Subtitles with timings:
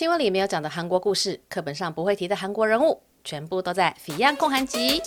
[0.00, 4.98] 新闻里没有讲的韩国故事，课本上不会提的韩国人物，全部都在《Fion 焢韩集》。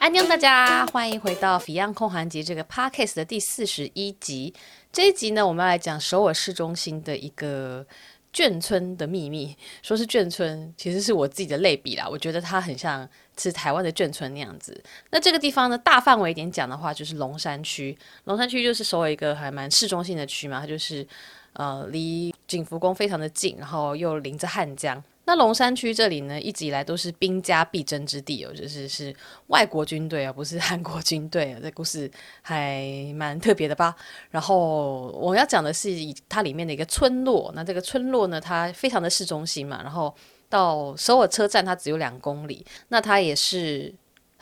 [0.00, 4.52] 安妞大家，欢迎回到《Fion 焢韩集》这个 Podcast 的第四十一集。
[4.90, 7.86] 这一集呢，我们要来讲首尔市中心的一个。
[8.34, 12.08] 眷村的秘密，说是眷村，其实是我自己的类比啦。
[12.08, 13.08] 我觉得它很像
[13.38, 14.78] 是台湾的眷村那样子。
[15.10, 17.96] 那这个地方呢，大范围一点讲的话，就是龙山区。
[18.24, 21.06] 龙山区就是首尔一个还蛮市中心的区嘛，它就是
[21.52, 25.00] 呃离景福宫非常的近，然后又临着汉江。
[25.26, 29.14] 那龙山区这里呢，一直以来都是兵家必争之地哦，就是是
[29.46, 31.60] 外国军队啊，不是韩国军队啊。
[31.62, 32.10] 这故事
[32.42, 33.94] 还蛮特别的吧？
[34.30, 40.14] 然后我要讲的是以它里面的一个村落，那这个村落呢，它非常的市中心嘛，然后
[40.48, 43.94] 到首尔车站它只有两公里，那它也是。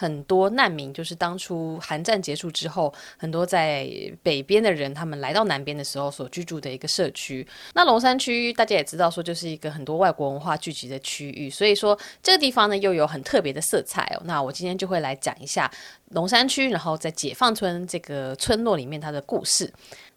[0.02, 3.88] 很多难民就是当初韩战结束之后，很多在
[4.20, 7.46] 北边的人，他们来到南边的时候所居住的一个社区。
[7.72, 14.22] 那龙山区大家也知道，说就是一个很多外国文化聚集的区域，所以说这个地方呢又有很特别的色彩哦。
[14.24, 15.70] 那我今天就会来讲一下
[16.08, 19.72] 龙山区，然后在解放村这个村落里面它的故事。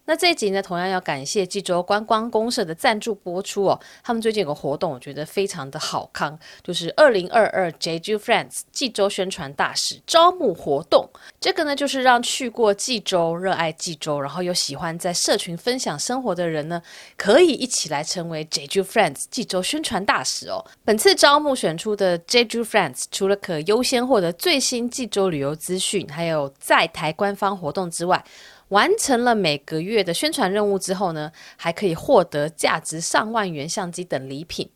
[0.07, 3.79] 那这一集呢，同样要感谢济州观光公社的赞助播出哦。
[4.03, 11.09] 他们最近有个活动，我觉得非常的好康，就是二零二二 Jeju Friends 济州宣传大使招募活动。
[11.39, 16.79] 这个呢，就是让去过济州、热爱济州，然后又喜欢在社群分享生活的人呢，
[17.17, 20.63] 可以一起来成为 Jeju Friends 济州宣传大使哦。
[20.83, 28.23] 本次招募选出的 Jeju Friends，除了可优先获得最新济州旅游资讯，还有在台官方活动之外，
[28.69, 34.69] 完成了每个月的宣传任务之后呢，还可以获得价值上万元相机等礼品。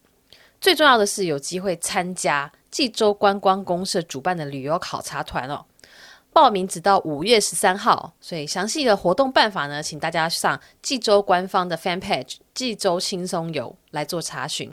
[0.62, 5.66] 最重要的是有机会参加济州观光公社主办的旅游考察团哦。
[6.32, 14.72] 报名直到五月十三号，所以详细的活动办法呢，请大家上济州官方的 fan page“ 济州轻松游”来做查询。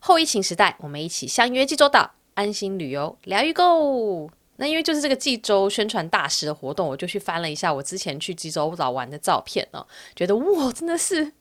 [0.00, 4.30] 后疫情时代，我们一起相约济州岛，安心旅游，疗愈购。
[4.56, 11.32] 那因为就是这个济州宣传大使的活动，我就去翻了一下我之前去济州岛玩的照片哦，觉得哇，真的是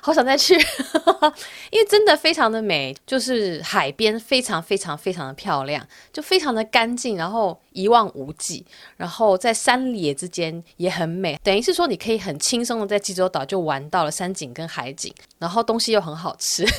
[0.00, 0.54] 好想再去，
[1.70, 8.64] 因为真的非常的美，就是海边非常非常非常的漂亮，就非常的干净，然后一望无际，
[8.96, 16.64] 然后在山野之间也很美，等于是说你可以很轻松的在济州岛就玩到了山景跟海景，然后东西又很好吃。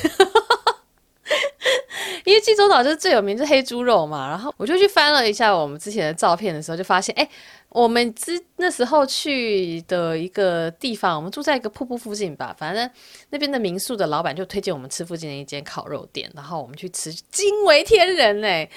[2.28, 7.26] 因为济州岛就是最有名就是黑猪肉嘛，然后我就去翻了一下我们之前的照片的时候，就发现，哎，
[7.70, 12.90] 我们之那时候去的一个地方，我们住在一个瀑布附近吧，反正
[13.30, 18.70] 那边的民宿的老板就推荐我们吃附近的一间烤肉店，然后我们去吃，惊为天人嘞。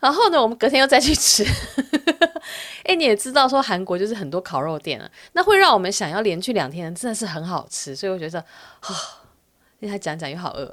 [0.00, 1.44] 然后呢，我们隔天又再去吃，
[2.84, 8.88] 哎，你也知道说韩国就是很多烤肉店啊，那会让我们想要连续两天，真的是很好吃，所以我觉得，啊，
[9.78, 10.68] 现在讲讲又好饿。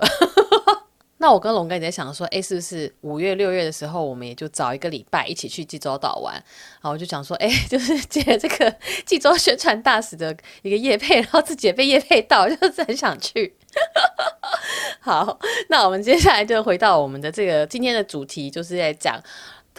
[1.20, 6.34] 那我跟龙哥也在想说，哎，是不是五月六月的时候，我们也就找一个礼拜一起去济州岛玩？
[6.36, 8.74] 然后我就想说，哎， 就是借这个
[9.06, 13.56] 济州宣传大使的一个夜配，然后自己也被夜配到， 就是很想去。
[15.02, 15.40] 好，
[15.70, 19.22] 那我们接下来就回到我们的这个今天的主题，就是在讲。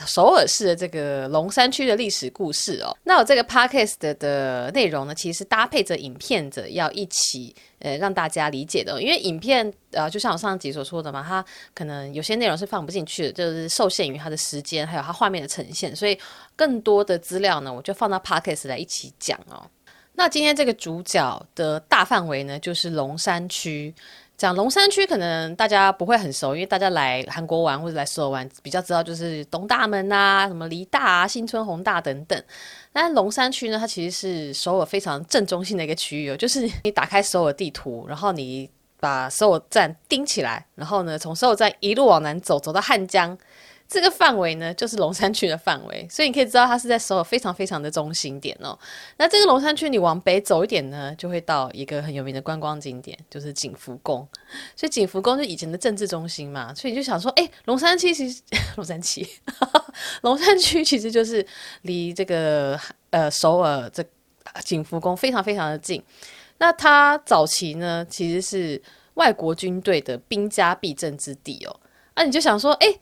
[0.06, 11.44] 首尔市的这个龙山区的历史故事哦，那我这个 podcast 的内容呢，其实搭配着影片的要一起呃让大家理解的，因为影片呃就像我上集所说的嘛，它
[11.74, 16.18] 可能有些内容是放不进去的，就是受限于它的时间还有它画面的呈现，所以
[16.54, 19.68] 更多的资料呢，我就放到 podcast 来一起讲哦。
[20.14, 23.94] 那今天这个主角的大范围呢，就是龙山区。
[24.38, 32.40] 讲龙山区，可能大家不会很熟，因为大家来韩国玩或者来首尔玩，比较知道就是东大门啊、什么梨大啊、新村宏大等等。
[32.92, 43.36] 但龙山区呢，它其实是首尔非常正中心的一个区域哦，就是你打开首尔地图，然后你把首尔站盯起来，然后呢，从首尔站一路往南走，走到汉江。
[43.88, 48.78] 这个范围呢，就是龙山区的范围，所以你可以知道它是在首尔非常非常的中心点哦。
[49.16, 54.28] 那这个龙山区，你往北走一点呢，就会到一个很有名的观光景点，就是景福宫。
[54.76, 58.42] 所以景福宫是以前的政治中心嘛，所以你就想说，哎，龙山区其实
[58.76, 59.26] 龙山区，
[60.20, 61.44] 龙山区其实就是
[61.80, 62.78] 离这个
[63.08, 64.04] 呃首尔这
[64.62, 66.04] 景福宫非常非常的近。
[66.58, 68.82] 那它早期呢，其实是
[69.14, 71.80] 外国军队的兵家必争之地哦。
[72.14, 72.94] 那你就想说，哎。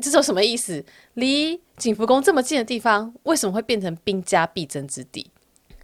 [0.00, 0.84] 这种什么意思？
[1.14, 5.30] 离景福宫这么近的地方，为什么会变成兵家必争之地？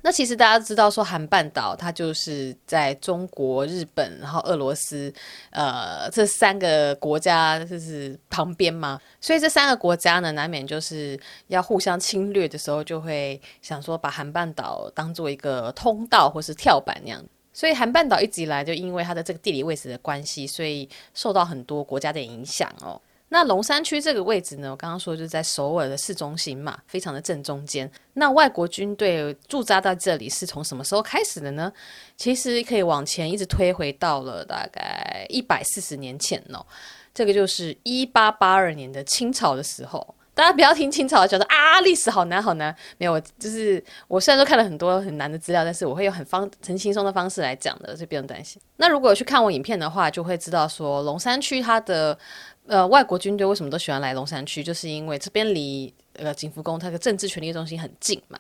[0.02, 5.12] 那其实大家知道说韩半岛它就是在中国、日本，然后俄罗斯，
[5.50, 17.22] 呃，这三个国家就是旁边嘛，所以这三个国家呢，难免就是要互相侵略的时候，就会想说把韩半岛当做一个通道或是跳板那样。
[17.52, 22.98] 所以韩半岛一直以来就因为它的这个地理位置的关系，所以受到很多国家的影响哦。
[23.32, 27.88] 那龙山区这个位置呢，我刚刚说就是在首尔的市中心嘛，非常的正中间。
[28.14, 31.72] 那外国军队驻扎到这里是从什么时候开始的呢？
[32.16, 36.66] 其实可以往前一直推回到了大概一百四十年前哦。
[37.14, 40.14] 这个就是一八八二年的清朝的时候。
[40.32, 42.74] 大家不要听清朝觉得啊，历史好难好难。
[42.96, 48.62] 没有，就是我虽然说看了很多很难的资料，但是我会用很方很轻松的方式来讲的，所以不用担心。
[48.76, 52.18] 那如果去看我影片的话，就会知道说龙山区它的
[52.66, 58.38] 呃外国军队为什么都喜欢来龙山区，就是因为这边离呃景福宫它的政治权力中心很近嘛。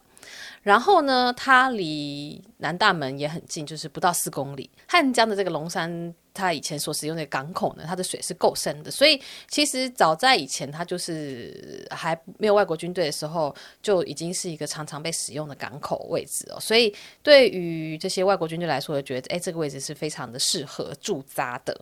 [0.62, 4.68] 然后呢，它离南大门也很近，就是不到四公里。
[4.86, 13.52] 汉江的这个龙山，它以前所使用的港口呢，它的水是够深的，所以其实早在以前，它就是还没有外国军队的时候，
[13.82, 16.60] 就已经是一个常常被使用的港口位置哦。
[16.60, 21.80] 所以对于这些外国军队来说，觉得哎，这个位置是非常的适合驻扎的。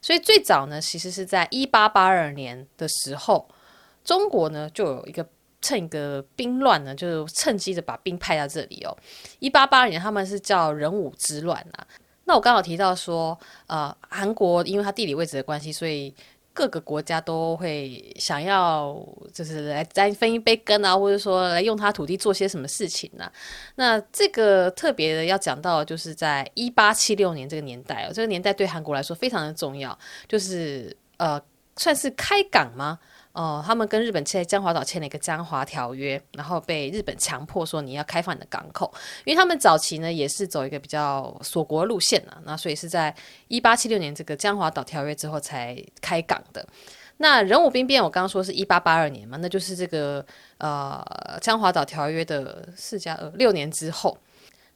[0.00, 3.48] 所以最早呢，其实是在一八八二年的时候，
[4.04, 5.26] 中国呢就有一个。
[5.62, 8.96] 趁一个兵乱呢，就是趁机的把兵派到这里哦。
[9.40, 11.86] 一八八二年，他们是叫壬午之乱啊。
[12.24, 16.14] 那我刚好提到说，呃，韩国因为它地理位置的关系，所以
[16.52, 18.96] 各个国家都会想要
[19.32, 23.30] 就是来再分一杯羹啊，或者说来用他土地做些什么事情呢、
[23.76, 29.96] 那这个特别的要讲到，就是在一八七六年这个年代哦，这个年代对韩国来说非常的重要，
[30.28, 31.40] 就是呃，
[31.76, 32.98] 算是开港吗？
[33.32, 38.92] 哦，他们跟日本签江华岛签了一个江华条约，然后被日本强迫说你要开放你的港口，
[39.24, 43.14] 因为他们早期呢也是走一个比较锁国路线啊，那所以是在
[43.46, 46.66] 一八七六年这个江华岛条约之后才开港的。
[47.18, 50.26] 那壬午兵变我刚刚说是一八八二年嘛，那就是这个
[50.58, 51.04] 呃
[51.40, 54.18] 江华岛条约的四加二六年之后。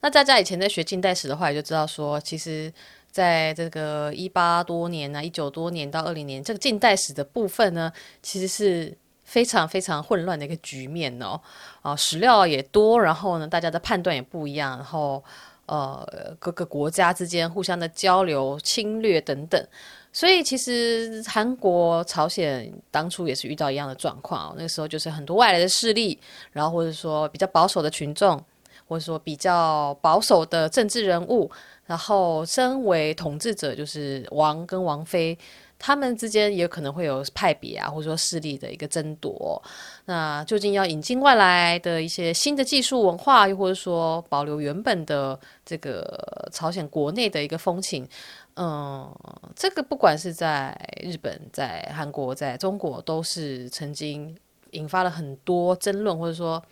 [0.01, 2.73] 那大家以前在学近代史的话，也就知道说其实。
[3.15, 11.41] 在这个一八多年啊，一九多年到二零年，这个近代史的部分呢，其实是非常非常混乱的一个局面哦。
[11.81, 15.23] 啊，史料也多，然后呢，大家的判断也不一样，然后
[15.67, 16.05] 呃，
[16.41, 19.65] 各个国家之间互相的交流、侵略等等，
[20.13, 24.55] 所以其实韩国、朝鲜当初也是遇到一样的状况哦。
[24.57, 26.19] 那个时候就是很多外来的势力，
[26.51, 28.43] 然后或者说比较保守的群众，
[28.89, 31.49] 或者说比较保守的政治人物。
[31.87, 35.39] 然后，身为统治者，就是王跟王妃，
[35.79, 39.63] 他们之间也可能会有派别啊，或者说势力的一个争夺。
[40.07, 48.09] 那究竟要引进外来的一些新的技术文化，又或者说保留原本的这个朝鲜国内的一个风情？
[48.57, 49.15] 嗯，
[49.55, 54.35] 这个不管是在日本、在韩国、在中国，都是曾经
[54.71, 56.65] 引发了很多争论，或者说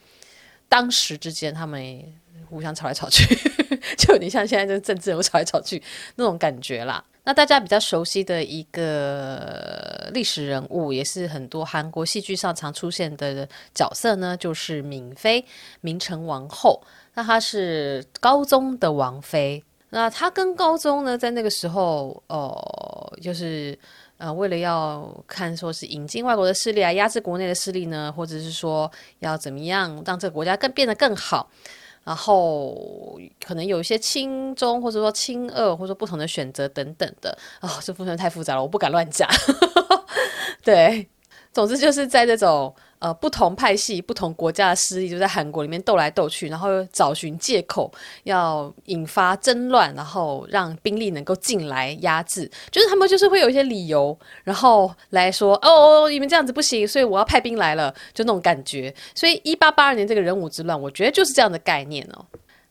[0.70, 2.02] 当时之间他们。
[2.50, 3.24] 互相吵来吵去，
[3.98, 5.82] 就有点像现在这政治人物吵来吵去
[6.16, 7.04] 那种感觉啦。
[7.24, 15.44] 那大家比较熟悉的一个历史人物，也是很多韩国戏剧上常出现的角色呢，就是闵妃，
[15.80, 16.82] 明成王后。
[17.14, 19.62] 那她是高宗的王妃。
[19.90, 23.78] 那她跟高宗呢，在那个时候，哦、就是
[24.16, 28.90] 呃，为了要看说是引进外国的势力啊，压制国内的势力呢，或者是说
[29.20, 31.48] 要怎么样让这个国家更变得更好。
[32.04, 39.28] 然后可能有一些轻中，或者说轻二，或者说不同的选择等等的啊、哦，这部分太复杂了，我不敢乱讲。
[40.64, 41.08] 对，
[41.52, 42.74] 总之就是在这种。
[43.02, 47.92] 呃，不同派系、不同国家的势力就在韩国里面斗来斗去，然后找寻借口
[48.22, 58.94] 要引发争乱，然后让兵力能够进来压制，就是他们就是会有一些理由，然后来说哦，你们这样子不行，所以我要派兵来了，就那种感觉。
[59.16, 62.24] 所以一八八二年这个壬午之乱，我觉得就是这样的概念哦。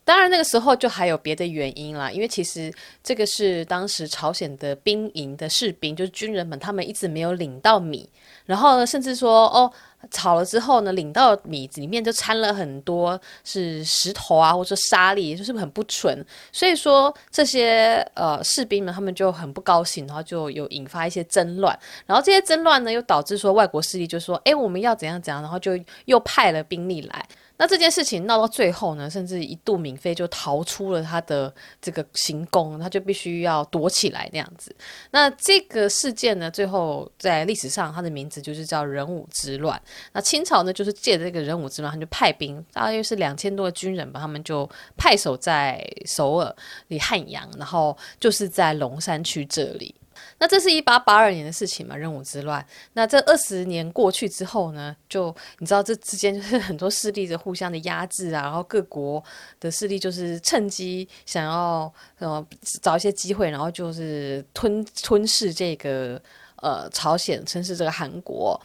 [0.05, 2.73] 当然那个时候就还有别的原因啦，因为其实
[3.03, 8.09] 这个是当时朝鲜的兵营的士兵，就是军人们，他们一直没有领到米，
[8.45, 9.69] 然后呢，甚至说哦。
[10.09, 16.25] 炒了之后呢，领到米子里面就掺了很多是石头啊，或者说沙粒，就是很不纯。
[16.51, 21.77] 所以说这些呃士兵们他们就很不高兴，然后就有引发一些争乱。
[22.05, 25.71] 然后这些争乱呢，又导致说外国势力就说：“哎，我们要怎样怎样。”然后就
[26.05, 27.25] 又派了兵力来。
[27.61, 34.75] 那这件事情闹到最后呢，甚至一度闵妃就逃出了他的这个行宫，他就必须要躲起来那样子。
[35.11, 39.79] 那这个事件呢，最后在历史上，它的名字就是叫壬午之乱。
[40.11, 46.55] 那清朝呢，就是借着这个壬午之乱，他就派兵，大约是两千多个军人吧，他们就派守在首尔
[46.87, 49.93] 离汉阳，然后就是在龙山区这里。
[50.41, 52.65] 那这是一八八二年的事情嘛，壬午之乱。
[52.93, 59.23] 那这二十年过去之后呢，就你知道这之间就是很多势力的互相的压制啊，然后各国
[59.59, 62.43] 的势力就是趁机想要呃
[62.81, 66.19] 找一些机会，然后就是吞吞噬这个
[66.55, 68.59] 呃朝鲜，吞噬这个韩国。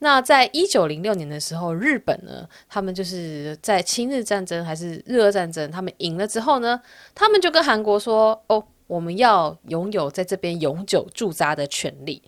[0.00, 6.82] 那在一九零六年的时候，日本呢，他们就是在侵日战争还是日俄战争，他们赢了之后呢，
[7.14, 8.66] 他们就跟韩国说哦。
[8.92, 12.22] 我们要拥有在这边永久驻扎的权利。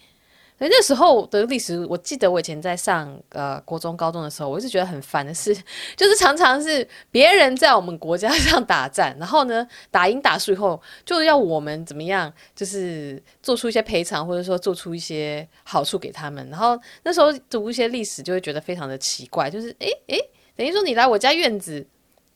[0.56, 5.54] 所以那时候的历史，我记得我以前在上呃国中、高中的时候，我一直觉得很烦的是，
[5.94, 16.48] 就是常常是别人在我们国家上打战，然后呢打赢打输以后，就要我们怎么样，就是做出一些赔偿，或者说做出一些好处给他们。
[16.48, 20.18] 然后那时候读一些历史，就会觉得非常的奇怪，就是诶诶，
[20.56, 21.84] 等于说你来我家院子。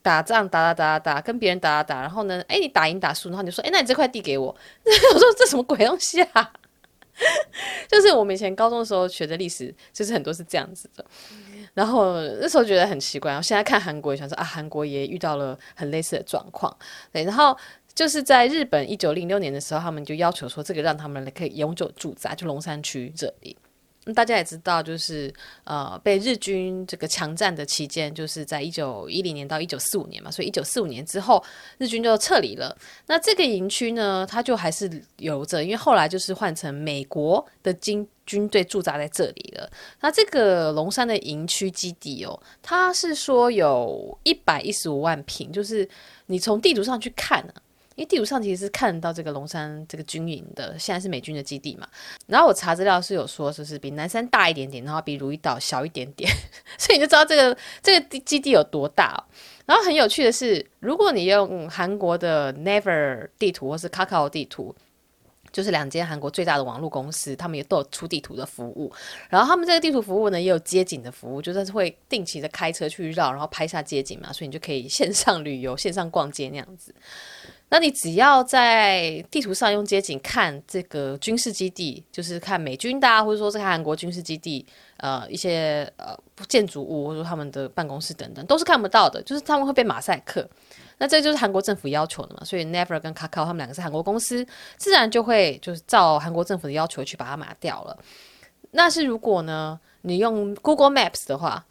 [0.03, 4.47] 打仗打打打打打，跟别人打打打，然后呢，哎，你打赢打输，然后你就说，哎，那你这块地给我。
[5.15, 6.53] 我说这什么鬼东西啊？
[7.91, 11.05] 就是我们以前高中的时候学的历史，就是很多是这样子的。
[11.75, 16.75] 然后那时候觉得很奇怪，然后现在看韩国也想说啊，韩国也遇到了很类似的状况。
[17.13, 17.57] 对，然后
[17.93, 23.57] 就是在日本一九零六年的时候，他们就要求说，这个让他们可以永久驻扎，就龙山区这里。
[24.15, 25.33] 大家也知道，就是
[25.65, 31.43] 呃，被日军这个强占的期间，就是在一九一零年到一九四五年嘛，所以一九四五年之后，
[31.79, 32.77] 日军就撤离了。
[33.07, 39.71] 那这个营区呢，它就还是留着，因为后来就是换成美国的军军队驻扎在这里了。
[40.01, 45.89] 那这个龙山的营区基地哦，它是说有一百一十五万平，就是
[46.27, 47.53] 你从地图上去看呢、
[47.99, 51.89] 因为地图上其实是看到这个龙山这个军营的，现在是美军的基地嘛。
[52.29, 56.31] 然后我查资料是有说，就是比南山大一点点，然后比如意岛小一点点，
[56.79, 59.21] 所以你就知道这个这个基地有多大。
[59.67, 64.73] 然后很有趣的是，如果你用韩国的 Naver 地图或是 Kakao 地图，
[65.51, 68.93] 就是两间韩国最大的网络公司，他们也都有出地图的服务。
[69.29, 76.95] 然后他们这个地图服务呢，也有街景的服务，就是会定期的开车去绕，然后拍下街景嘛，所以你就可以 线上旅游、线上逛街那样子。
[77.71, 84.65] 那你只要在地图上用街景看这个军事基地，就是看美军的啊，或者说是看韩国军事基地，
[84.97, 90.49] 呃，一些呃建筑物或者他们的办公室等等，都是看不到的，就是他们会被马赛克。
[90.97, 94.47] 那这就是韩国政府要求的嘛，所以 Naver 跟 Kakao 他们两个是韩国公司，
[94.79, 97.95] 自然就会就是照韩国政府的要求去把它码掉了。
[98.71, 101.63] 那是如果呢，你用 Google Maps 的话，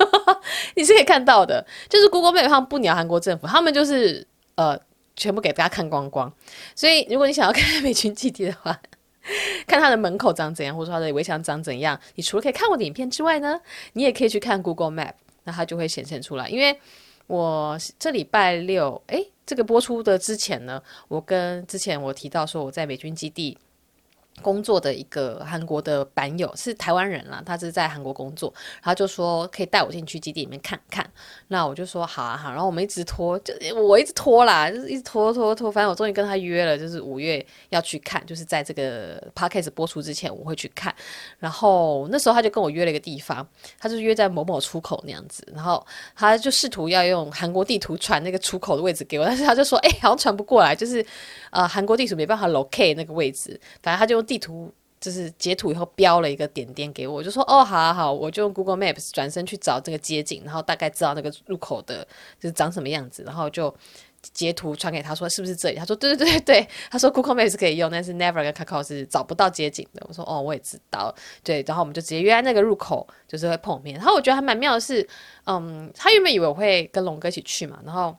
[0.76, 4.78] 你是可以看到的，就是 Google Maps 他们不鸟韩国政府，他们就是呃。
[5.16, 6.32] 全部给大家看光光，
[6.74, 8.80] 所以如果你想要看美军基地的话，
[9.66, 13.60] 看它的门口长怎样，或者说它的围墙长怎样，你除了可以看我的影片之外呢，
[13.92, 15.12] 你也可以去看 Google Map，
[15.44, 16.48] 那它就会显现出来。
[16.48, 16.78] 因为
[17.26, 23.56] 我这礼拜六，诶，这个播出的之前呢，我跟之前我提到说我在美军基地。
[24.40, 31.08] 工作的一个韩国的版友是台湾人啦，他是在韩国工作，他就说可以带我进去基地里面看看。
[31.48, 40.92] 那我就说好啊好，然后我们一直拖，就我一直拖啦，就是一直拖拖拖，反正我终于跟他约了，就是五月要去看，就是在这个 podcast 播出之前我会去看。
[41.38, 43.46] 然后那时候他就跟我约了一个地方，
[43.78, 45.86] 他就约在某某出口那样子，然后
[46.16, 51.04] 他就试图要用韩国地图传那个出口的位置给我，但是他就说哎、好像传不过来，就是
[51.50, 54.21] 呃韩国地图没办法 locate 那个位置，反正他就。
[54.22, 62.06] 地图就是截图以后标了一个点点给我，我就说哦，好好好，我就用 Google Maps 转身去找这个街景，然后大概知道那个入口的
[62.38, 63.74] 就是长什么样子，然后就
[64.32, 65.76] 截图传给他说是不是这里？
[65.76, 70.06] 他说对对对对，他说 Google Maps 可以用，但是 Never 跟 Kakao 是找不到街景的。
[70.08, 71.12] 我说哦，我也知道，
[71.42, 73.96] 对，然后我们就直接约在那个入口，就是会碰面。
[73.96, 75.08] 然后我觉得还蛮妙的是，
[75.46, 78.16] 嗯，他原本以为我会跟龙哥一起去嘛，然后。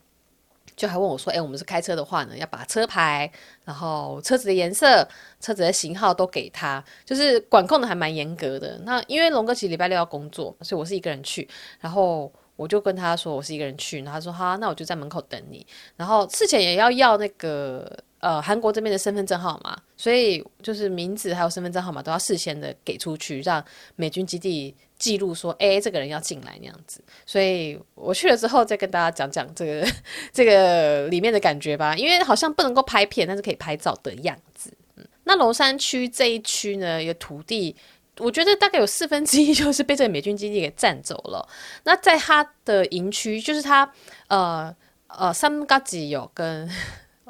[0.75, 3.32] 就还问我说：“哎、我们是开车的话呢，要把车牌，
[3.63, 5.08] 然后车子的颜色、
[5.39, 8.77] 车子的型号都给他，就是管控的还蛮严格的。
[8.86, 11.48] 那因为龙哥其实礼拜六要工作，所以我是一个人去，
[11.80, 15.65] 然后我就跟他说我是一个人去，然后他说好，那我就在门口等你。
[15.96, 23.63] 然后事前也要要那个呃韩国这边的身份证号码，所以就是名字还有身份证号码都要事先的给出去，让
[23.96, 29.86] 美军基地。”记录说，哎，这个人要进来那样子，所以我去了之后再跟大家讲讲这个
[30.32, 34.72] 这个里面的感觉吧，因为好像不能够拍片，但是可以拍照的样子。
[34.96, 37.76] 嗯，那龙山区这一区呢，有土地
[38.20, 41.46] 我觉得大概有四分之一就是被这个美军基地给占走了。
[41.84, 43.92] 那在他的营区，就是他
[44.30, 44.74] 呃
[45.08, 46.70] 呃三嘎吉有跟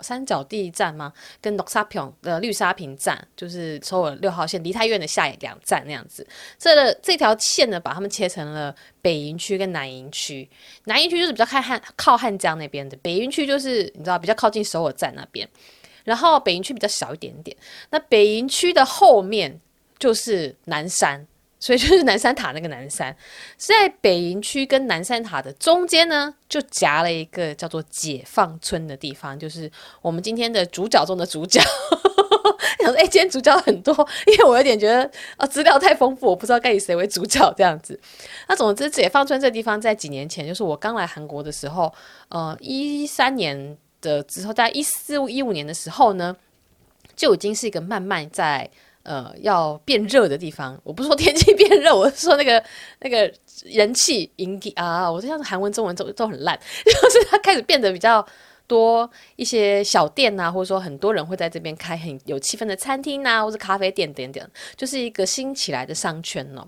[0.03, 1.13] 三角地站吗？
[1.41, 6.27] 跟绿沙坪的绿沙坪站，就是首尔六号线梨泰院的下两站那样子。
[6.60, 10.48] 这、这条线呢，把他们切成了北营区跟南营区。
[10.83, 15.48] 南营区就是比较靠汉靠汉江那边的，北营区就是你知道比较靠近首尔站那边。
[16.03, 17.55] 然后北营区比较小一点点。
[17.89, 19.60] 那北营区的后面。
[20.00, 21.25] 就是南山，
[21.63, 23.15] 所以就是南山塔那个南山，
[23.58, 31.62] 是在北营区跟南山塔的中间呢，就夹了一个叫做解放村的地方，就是我们今天的主角中的主角。
[32.84, 33.96] 想说，哎，今天主角很多，
[34.27, 37.98] 因为我有点觉得啊，资料太丰富，我不知道该以谁为主角这样子。
[38.50, 41.93] 那总之，解放村这地方在几年前，就是我刚来韩国的时候，
[42.27, 46.36] 呃，一三年的之后，在一四一五年的时候呢，
[47.15, 48.70] 就已经是一个慢慢在。
[49.03, 52.63] 呃，要变热的地方，我不是说天气变热，我是说那个
[53.01, 53.31] 那个
[53.65, 58.25] 人气引起啊，我这像是韩文、中文都都很烂， 就是它开始变得比较
[58.65, 66.65] 多一些小店呐、啊，或者说很多人会在这边开很有气氛的餐厅呐、啊，或者咖啡店等等，就是一个新起来的商圈哦。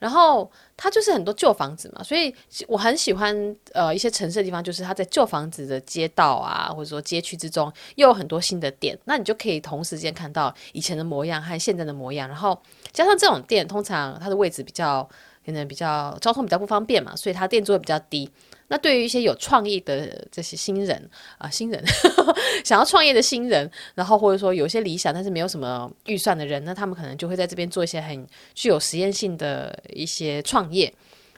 [0.00, 2.34] 然后它就是很多旧房子嘛，所以
[2.66, 12.26] 我很喜欢呃一些城市的地方，就是它在旧房子的街道啊，或者说街区之中，又有很多新的店，那你就可以同时间看到以前的模样和现在的模样。
[12.26, 15.08] 然后加上这种店，通常它的位置比较
[15.44, 18.28] 可能比较交通比较不方便嘛，所以它店租会比较低。
[18.72, 21.84] 那对于一些有创意的这些新人啊、新人
[22.64, 28.24] 想要创业的新人，然后或者说有些理想但是没有什么预算的人，那他们可能就会在这边做一些很
[28.54, 30.92] 具有实验性的一些创业，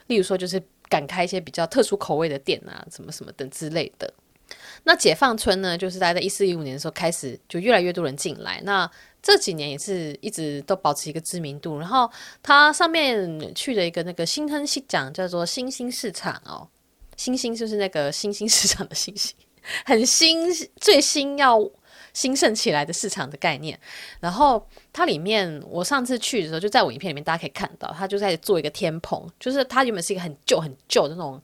[0.05, 4.13] 例如说就是敢开一些比较特殊口味的店啊，什么什么等之类的。
[4.83, 8.61] 那解放村呢，就是大概在一四一五年的时候开始，就越来越多人进来。
[8.63, 8.87] 那
[9.23, 11.79] 这几年也是一直都保持一个知名度。
[11.79, 12.07] 然后
[12.43, 16.67] 它上面去了一个那个新亨西讲，叫做新兴市场哦。
[17.17, 19.35] 新兴就是那个新兴市场的新兴，
[19.85, 20.47] 很新，
[20.79, 21.59] 最新要
[22.13, 23.79] 兴盛起来的市场的概念。
[24.19, 31.41] 然后它里面，我上次去的时候，就在我影片里面，大家可以看到，它就在做一个天棚，就是它原本是一个很旧、很旧的那种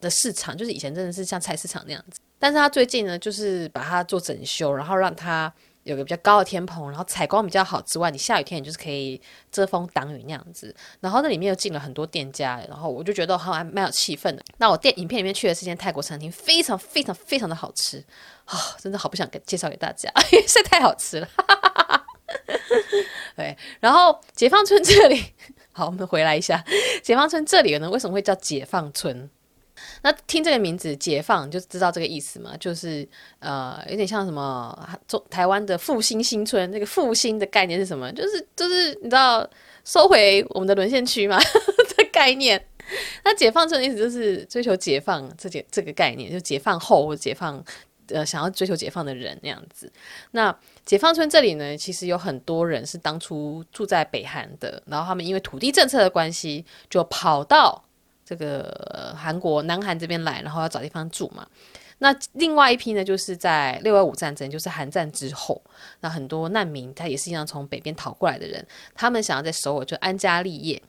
[0.00, 2.20] 的市场，就是以前真的是像菜市场那样子。
[2.38, 5.52] 但是它最近呢，就是把它做整修，然后让它。
[5.84, 9.20] 有个比较高的天棚，然后采光比较好之外，你下雨天你就是可以
[9.50, 10.74] 遮风挡雨那样子。
[11.00, 14.42] 然后那里面又进了很多店家，然后我就觉得还蛮有气氛的。
[14.58, 17.98] 那我电影片里面去的是间泰国餐厅，非常非常非常的好吃
[18.44, 18.60] 啊、哦！
[18.78, 21.28] 真的好不想给介绍给大家，因为实在太好吃了。
[23.36, 25.34] 对，然后解放村这里，
[25.72, 26.62] 好，我们回来一下，
[27.02, 29.30] 解放村这里呢，为什么会叫解放村？
[30.02, 33.06] 那听这个名字“解放”就知道这个意思嘛，就是
[33.38, 38.10] 呃，有点像什么中台湾的复兴新村，那个复兴的概念是什么？
[38.12, 39.48] 就是就是你知道
[39.84, 41.38] 收回我们的沦陷区嘛
[41.96, 42.64] 这 概念。
[43.24, 47.62] 那解放村的意思就是追求解放这件这个概念，就解放后或解放
[48.08, 49.92] 呃想要追求解放的人那样子。
[50.32, 57.84] 那解放村这里呢，其实有很多人是当初住在北韩的，然后他们因为土地政策的关系，就跑到。
[58.30, 61.44] 这个韩国南韩这边来，然后要找地方住嘛。
[61.98, 65.60] 那另外一批呢，就是在六二五战争，就是韩战之后，
[65.98, 68.64] 那很多难民他也是一样从北边逃过来的人，
[68.94, 70.80] 他们想要在首尔就安家立业。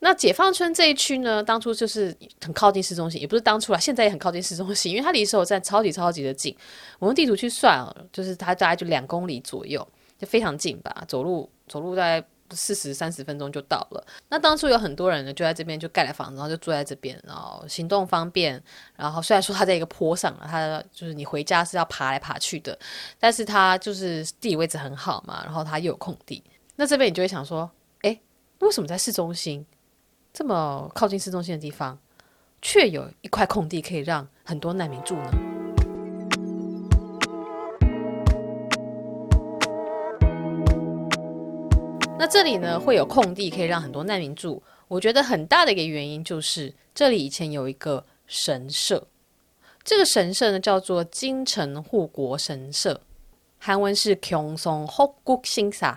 [0.00, 6.52] 那解放村这一区呢，当初就是很靠近市中心，也不是当初啦，现在也很靠近市中心，因为它离首尔站超级超级的近。
[6.98, 9.86] 我用地图去算啊，就是它大概就两公里左右，
[10.18, 12.24] 就非常近吧，走路走路在。
[12.52, 14.06] 四十三十分钟就到了。
[14.28, 18.62] 那当初有很多人呢，就在这边就盖了房子，然后就住在这边，然后行动方便。
[18.96, 22.78] 然后虽然说它在一个坡上，它就是你回家是要爬来爬去的，
[23.18, 26.42] 但是它就是地理位置很好嘛，然后它又有空地。
[26.76, 27.70] 那这边你就会想说，
[28.02, 28.20] 诶，
[28.60, 29.64] 为什么在市中心
[30.32, 31.98] 这么靠近市中心的地方，
[32.62, 35.59] 却有一块空地可以让很多难民住呢？
[42.20, 44.62] 那这里呢，会有空地可以让很多难民住。
[44.88, 49.02] 我觉得很大的一个原因就是这里以前有一个神社，
[49.82, 53.00] 这个神社呢叫做金城护国神社，
[53.58, 55.96] 韩文是경성护国神社。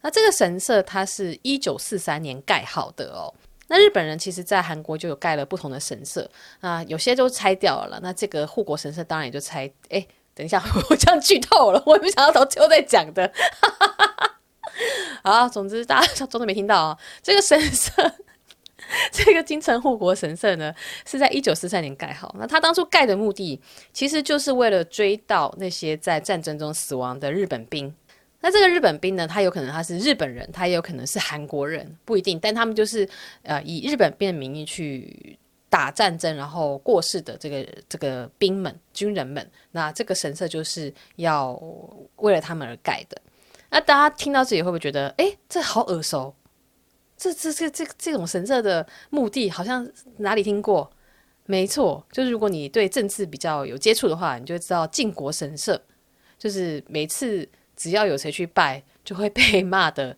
[0.00, 3.32] 那这个神社它是一九四三年盖好的哦。
[3.68, 8.00] 那日本人其实在韩国就有盖了不同的神社，啊，有些都拆掉了。
[8.02, 9.70] 那这个护国神社当然也就拆。
[9.90, 13.32] 哎，等一下， 我这样剧透了，我也没想到到最后再讲的。
[15.22, 16.98] 好，总之大家装作没听到啊。
[17.22, 17.92] 这个神社，
[19.10, 20.74] 这个金城护国神社呢，
[21.06, 22.34] 是在一九四三年盖好。
[22.38, 23.60] 那他当初盖的目的，
[23.92, 27.94] 其实就是为了追悼那些在战争中死亡的日本兵。
[28.40, 32.38] 那这个日本兵呢，他有可能他是日本人，他也有可能是韩国人，不一定。
[32.38, 33.08] 但他们就是
[33.42, 35.38] 呃以日本兵的名义去
[35.70, 41.58] 打战争，然后过世的这个这个兵们、军人们，那这个神社就是要
[42.16, 43.16] 为了他们而盖的。
[43.74, 46.32] 那大家听到这里会不会觉得，哎，这好耳熟？
[47.16, 49.84] 这这这这这种神社的目的好像
[50.18, 50.88] 哪里听过？
[51.46, 55.80] 没错，就是如果你对政治比较有接触的话，你就知道靖国神社，
[56.38, 57.48] 就是每次。
[57.76, 60.16] 只要有谁去拜，就会被骂的。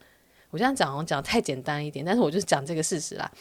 [0.50, 3.32] 我这样讲我讲太简单一点，但是我就是讲这个事实啦。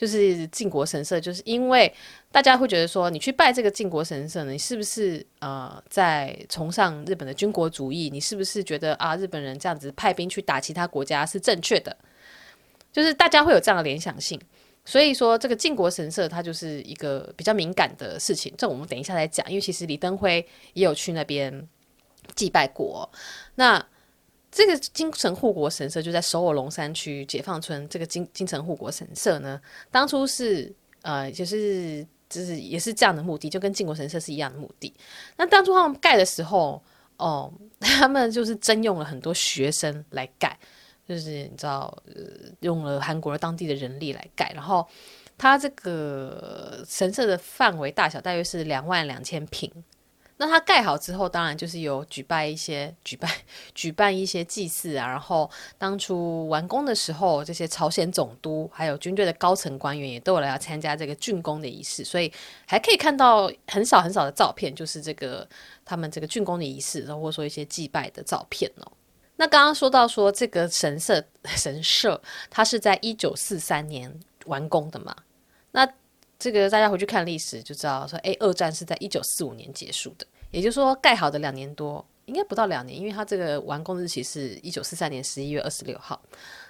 [0.00, 1.92] 就是靖国神社，就是因为
[2.32, 8.08] 大家会觉得说，你去拜这个靖国神社呢，你是不是呃在崇尚日本的军国主义？
[8.08, 11.94] 你是不是觉得啊，日本人这样子派兵去打其他国家是正确的？
[12.90, 14.40] 就是大家会有这样的联想性。
[14.86, 18.50] 所以说，这个靖国神社它就是一个比较敏感的事情。
[18.56, 21.68] 这我们等一下再讲，因为其实李登辉也有去那边。
[22.36, 23.10] 祭拜过，
[23.56, 23.84] 那
[24.50, 27.88] 这个金城护国神社就在首尔龙山区解放村。
[27.88, 29.60] 这个金金城护国神社呢，
[29.90, 34.92] 当初是呃，就是就是也是这样的目的，就跟靖国神社是一样的目的。
[35.36, 36.82] 那当初他们盖的时候，
[37.16, 40.58] 哦，他们就是征用了很多学生来盖，
[41.06, 44.52] 就是你知道，呃，用了韩国当地的人力来盖。
[44.54, 44.86] 然后，
[45.38, 49.70] 它这个神社的范围大小大约是两万两千平。
[50.42, 53.30] 那它盖好之后，当然就是有举办一些举办
[53.74, 55.06] 举办一些祭祀啊。
[55.06, 62.32] 然后当初完工的时候，这些朝鲜总督还有军队的高层官员也都有来要参加这个竣工的仪式，所以
[62.66, 65.46] 还可以看到很少很少的照片，就是这个
[65.84, 68.92] 他们这个竣工的仪式，然后或者说一些祭拜的照片哦。
[69.36, 74.10] 那刚刚说到说这个神社 神社，它是在一九四三年
[74.46, 75.14] 完工的嘛？
[75.72, 75.86] 那
[76.40, 86.18] 这个大家回去看历史就知道，说哎，二战是在一九四五年结束的，也就是说盖好的两年多，应该不到两年，因为它这个完工日期是一九四三年十一月二十六号。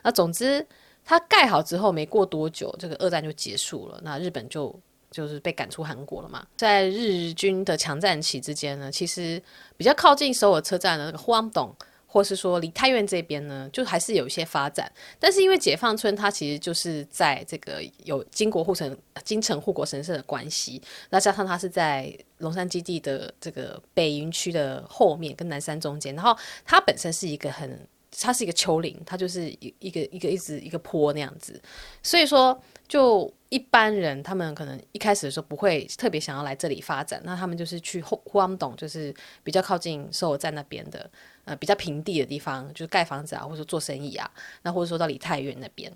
[0.03, 0.67] 那总之，
[1.05, 4.77] 它盖好之后没过多久，这个二战就结束了，那日本就
[5.13, 6.45] 就是被赶出韩国了嘛。
[6.57, 9.41] 在日军的强占期之间呢，其实
[9.77, 11.73] 比较靠近首尔车站的那个花东。
[12.13, 27.87] 或是说离太原这边呢，就还是有一些发展，但是因为解放村它其实就是在这个有金国护城、金城护国神社的关系，那加上它是在龙山基地的这个北云区的后面跟南山中间，然后它本身是一个很，
[28.19, 31.61] 它是一个丘陵，它就是一一个一个一直一个坡那样子，
[32.03, 41.11] 所以说就一般人他们可能一开始的时候不会特别想要来这里发展，那他们就是去后荒洞，就是比较靠近首尔站那边的。
[41.47, 44.31] 呃，比较平地的地方，就是盖房子啊，或者做生意啊，
[44.63, 45.91] 那或者说到梨泰院那边。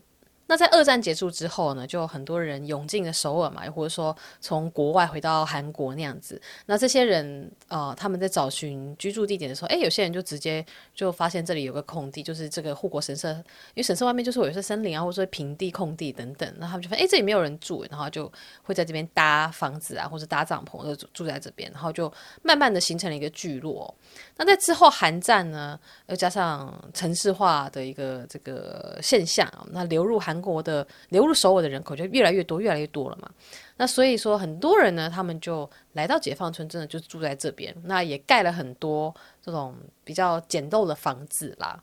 [0.47, 6.41] 那在二战结束之后呢，就很多人涌进了首尔嘛，又或者说从国外回到韩国那样子。
[6.67, 13.43] 那这些人呃，他们在找寻居住地点的时候，诶，有些人就直接就发现这里有个空地，就是这个护国神社，因
[13.77, 16.55] 为神社外面就是有些森林啊，或者说平地空地等等。
[16.59, 18.31] 那他们就发现，诶，这里没有人住，然后就
[18.65, 23.93] 会在这边搭房子啊，或者搭帐篷，就住在这边，然后就慢慢的形成了一个聚落。
[24.37, 30.34] 那在之后韩战呢，又加上城市化的一个这个现象，那流入韩。
[30.35, 33.31] 韩国的流入首尔的人口就越来越多，越来越多了嘛。
[33.77, 37.73] 那所以说，很多人呢，他们就来到解放村，真的就住在这边。
[37.85, 41.81] 那也盖了很多这种比较简陋的房子啦。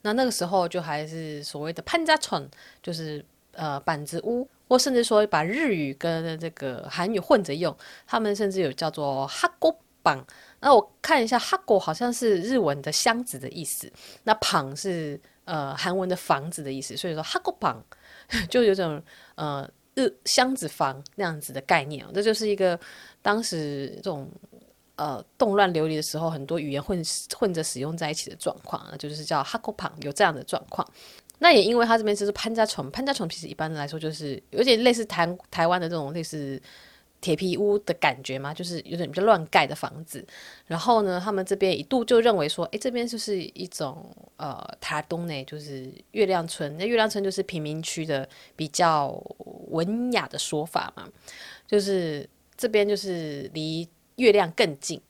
[0.00, 2.48] 那那个时候就还是所谓的潘家村，
[2.82, 7.76] 就是呃板子屋，或甚至说把日语跟这个韩语混着用。
[8.06, 10.26] 他们甚至有叫做哈锅榜。
[10.60, 13.92] 那我看一下，哈锅好像是日文的箱子的意思，
[14.24, 15.20] 那旁是。
[15.44, 17.84] 呃，韩文的房子的意思，所以说哈锅旁
[18.48, 19.02] 就有种
[19.34, 22.78] 呃日箱子房那样子的概念，这就是一个
[23.20, 24.30] 当时这种
[24.96, 27.02] 呃动乱流离的时候，很多语言混
[27.36, 30.86] 混着使用在一起的状况啊，就是叫哈锅旁有这样的状况。
[31.38, 36.60] 那也因为他这边就是潘家虫，潘家虫其实一般来说就是有点类似台台湾的这种类似。
[37.22, 40.22] 铁皮屋的感觉嘛，就是有点比较乱盖的房子。
[40.66, 46.76] 然后呢，他们这边一度就认为说，诶，这边就是一种呃，塔东内就是月亮村。
[46.76, 49.08] 那月亮村就是贫民区的比较
[49.68, 51.08] 文雅的说法嘛，
[51.66, 55.00] 就是这边就是离月亮更近。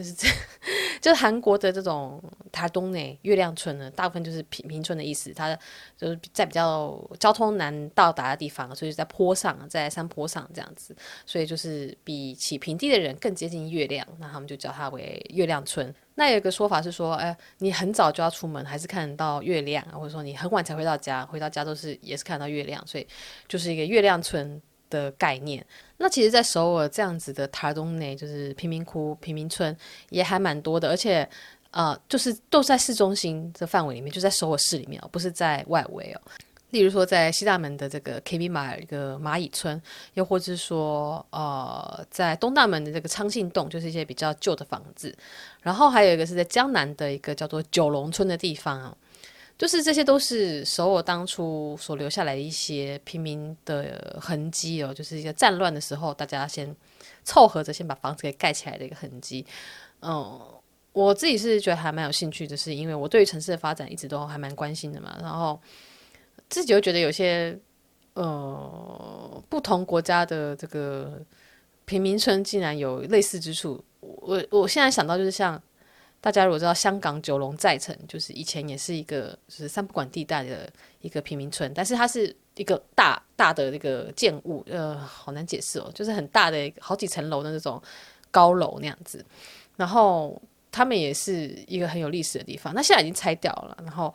[0.00, 0.26] 就是这，
[0.98, 5.30] 就是韩国的这种塔东内月亮村呢，大部分就是贫贫村的意思。
[5.34, 5.54] 它
[5.96, 15.94] 就是在比较交通难到达的地方，所以在坡上，在山坡上这样子，所以就是比起平地的人更接近月亮，那他们就叫它为月亮村。
[16.14, 23.06] 那有一个说法是说，哎，你很早就要出门，还是看到月亮，或者说你很晚才回到家，回到家都是也是看到月亮，所以
[23.46, 25.64] 就是一个月亮村的概念，
[25.96, 29.74] 那其实，在首尔这样子的塔东内，就是贫民窟、贫民村
[30.10, 31.26] 也还蛮多的，而且
[31.70, 36.20] 呃，就是都在市中心的范围里面，就在首尔市里面哦，不是在外围哦。
[36.70, 39.80] 例如说，在西大门的这个 KB 马一个蚂蚁村，
[40.14, 45.12] 又或者是说，呃，在东大门的这个昌信洞，就是一些比较旧的房子。
[45.62, 48.96] 然后还有一个是在江南的一个叫做九龙村的地方，
[49.60, 56.74] 就是这些都是首尔当初所留下来的一些平民的痕迹哦，就是一个战乱的时候，大家先
[57.22, 59.44] 凑合着先把房子给盖起来的一个痕迹。
[60.00, 60.40] 嗯，
[60.92, 65.60] 我自己是觉得还蛮有兴趣的，是因为我对于城市的发展一直都还蛮关心的嘛，然后。
[66.48, 67.56] 自己又觉得有些
[68.14, 71.22] 呃不同国家的这个
[71.84, 73.80] 贫民村竟然有类似之处。
[74.00, 75.62] 我我现在想到就是像
[76.20, 87.82] 大家如果知道香港九龙寨城，就是以前也是一个就是三不管地带的一个贫民村，但是它是一个大大的那个建物，呃，好难解释哦，就是很大的好几层楼的那种
[88.30, 89.24] 高楼那样子。
[89.76, 94.14] 然后他们也是一个很有历史的地方，那现在已经拆掉了，然后。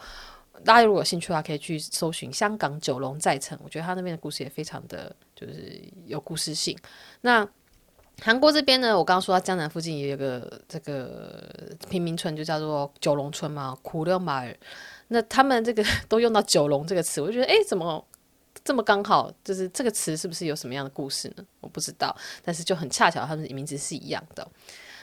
[0.63, 3.59] 大家如果有兴趣的话，可以去搜寻香港九龙寨城。
[3.61, 6.75] 我觉得他那边的故事也非常的就是有故事性。
[7.19, 7.45] 那
[8.21, 11.49] 韩国这边呢，我刚刚说到江南附近也有个这个
[11.89, 14.55] 平民村，就叫做九龙村嘛，苦六马尔。
[15.09, 18.03] 那他们这个都用到九龙这个词，我就觉得哎，怎么
[18.63, 19.31] 这么刚好？
[19.43, 21.45] 就是这个词是不是有什么样的故事呢？
[21.61, 24.47] 我不知道，但是就很恰巧，他们的名字是一样的。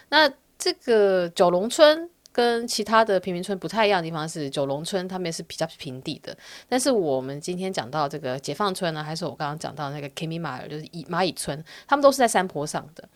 [0.09, 2.11] 那这个九龙村。
[2.33, 6.37] 跟其他的贫民村不太一样的地方是，九龙村他们也是比较平地的。
[6.69, 13.07] 但是我们今天讲到这个解放村呢，还是我刚刚讲到那个 Kimi 马尔，就是蚁蚂蚁村，他们都是在山坡上的。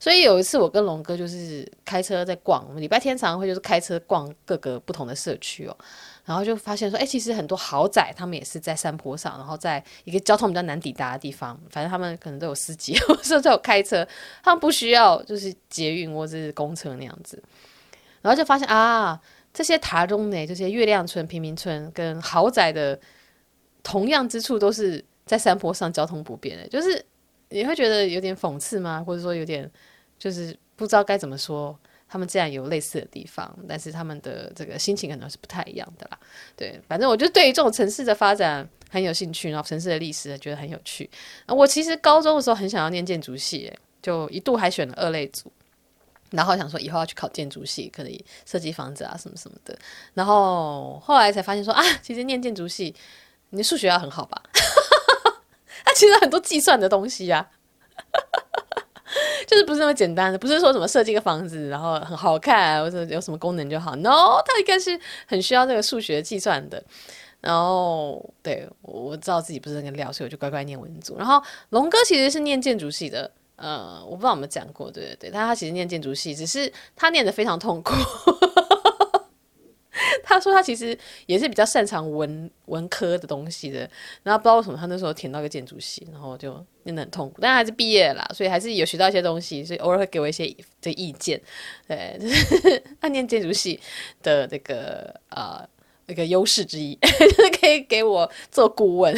[0.00, 5.76] 所以有一次我跟龙哥就是开车在逛，我们礼拜天常常会就是开车逛各个不同的社区哦。
[6.24, 11.54] 然后就发现说，哎，其实很多豪宅，他们也是在山坡上，然后在一个交通比较难抵达的地方。
[11.68, 14.06] 反正他们可能都有司机，或者都有开车，
[14.42, 17.42] 他们不需要就是捷运或者是公车那样子。
[18.24, 19.20] 然后就发现啊，
[19.52, 22.98] 这些塔中呢，这些月亮村、贫民村跟豪宅的
[23.82, 26.66] 同样之处，都是在山坡上，交通不便的。
[26.68, 27.04] 就是
[27.50, 29.04] 你会觉得有点讽刺吗？
[29.06, 29.70] 或者说有点
[30.18, 36.18] 就是不知道该怎么说，他们竟然有类似的地方，但是他们的这个心情可能是不太一样的啦。
[36.56, 41.10] 对，反正我就对于这种城市的发展很有兴趣，然后城市的历史觉得很有趣。
[41.46, 45.52] 我其实高中的时候很想要念建筑系，就一度还选了二类组。
[46.34, 49.76] 然后想说以后要去考建筑系，可以设计房子啊什么什么的。
[50.14, 52.94] 然后后来才发现说啊，其实念建筑系，
[53.50, 54.42] 你数学要很好吧？
[55.84, 58.18] 它其实很多计算的东西呀、啊，
[59.46, 63.94] 就是不是那么简单的，不是说什么设计个房子然后很好看或者有什么功能就好。
[63.96, 66.82] No，它应该是很需要这个数学计算的。
[67.40, 71.18] 然后对，我知道自己不是那个料，所以我就乖乖念文组。
[71.18, 73.30] 然后龙哥其实是念建筑系的。
[73.56, 77.92] 呃，我不知道有没有讲过，对对对，但他其实念建筑系，只是他念得非常痛苦。
[80.24, 83.88] 他说他其实也是比较擅长文文科的东西的，
[84.24, 91.40] 然后不知道为什么他那时候填到个建筑系，然后就念得很痛苦，但还是毕业了啦，所以还是有学到一些东西，所以偶尔会给我一些这意见。
[91.86, 93.78] 对，就 是他念建筑系
[94.22, 95.64] 的这个呃
[96.06, 99.14] 那个优势之一， 就是可以给我做顾问。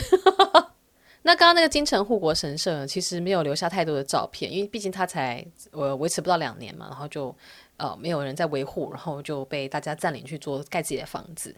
[1.27, 7.35] 那刚刚那个金城护国神社呢，其实没有留下太多的照片，因为毕竟它才呃维持不到两年嘛，然后就
[7.79, 11.53] 呃没有人在维护，然后就被大家占领去做盖自己的房子。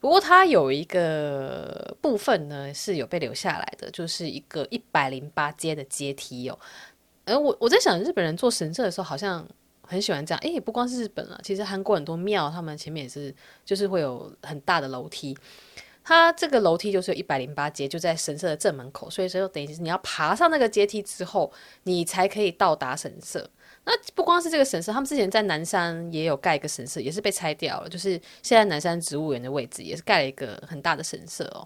[0.00, 6.58] 不过它有一个部分呢是有被留下来的，就是一个一百零八阶的阶梯哦。
[7.26, 9.46] 而我我在想，日本人做神社的时候好像
[9.82, 13.34] 很喜欢这样，诶，不光是日本了，其实韩国很多庙他们前面也是
[13.66, 15.36] 就是会有很大的楼梯。
[16.10, 21.52] 它这个楼梯就是有一百零八阶，就在神社的正门口，所以说等于是你要爬上那个阶梯之后，
[21.84, 23.48] 你才可以到达神社。
[23.84, 31.62] 那不光是这个神社，他们之前在南山也有盖一个神社，也是被拆掉了，就是现在南山植物园的位置，也是盖了一个很大的神社哦。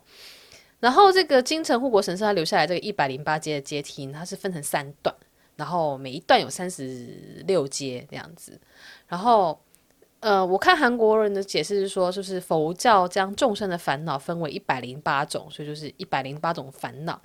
[0.78, 5.16] 然后这个金城护国神社它留下来这个一百零八阶的阶梯，它是分成三段，
[5.56, 8.60] 然后每一段有三十六阶这样子，
[9.08, 9.58] 然后。
[10.24, 17.20] 呃，我看韩国人的解释是说，就是佛教将众生的烦恼分为一百零八种，所以就是一百零八种烦恼。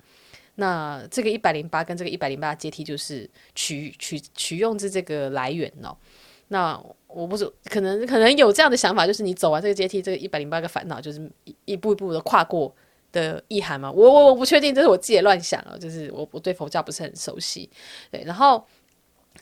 [0.56, 5.96] 那这个一百零八跟这个一百零八阶梯就是取取取用自这个来源哦。
[6.48, 11.30] 那我不是可能可能有这样的想法，就是你走完这个阶梯，这个一百零八个烦恼就是
[11.64, 12.70] 一步一步的跨过
[13.12, 13.90] 的意涵嘛？
[13.90, 17.70] 我我我不确定，这是我自己乱想哦，就是我我对佛教不是很熟悉，
[18.10, 18.62] 对，然后。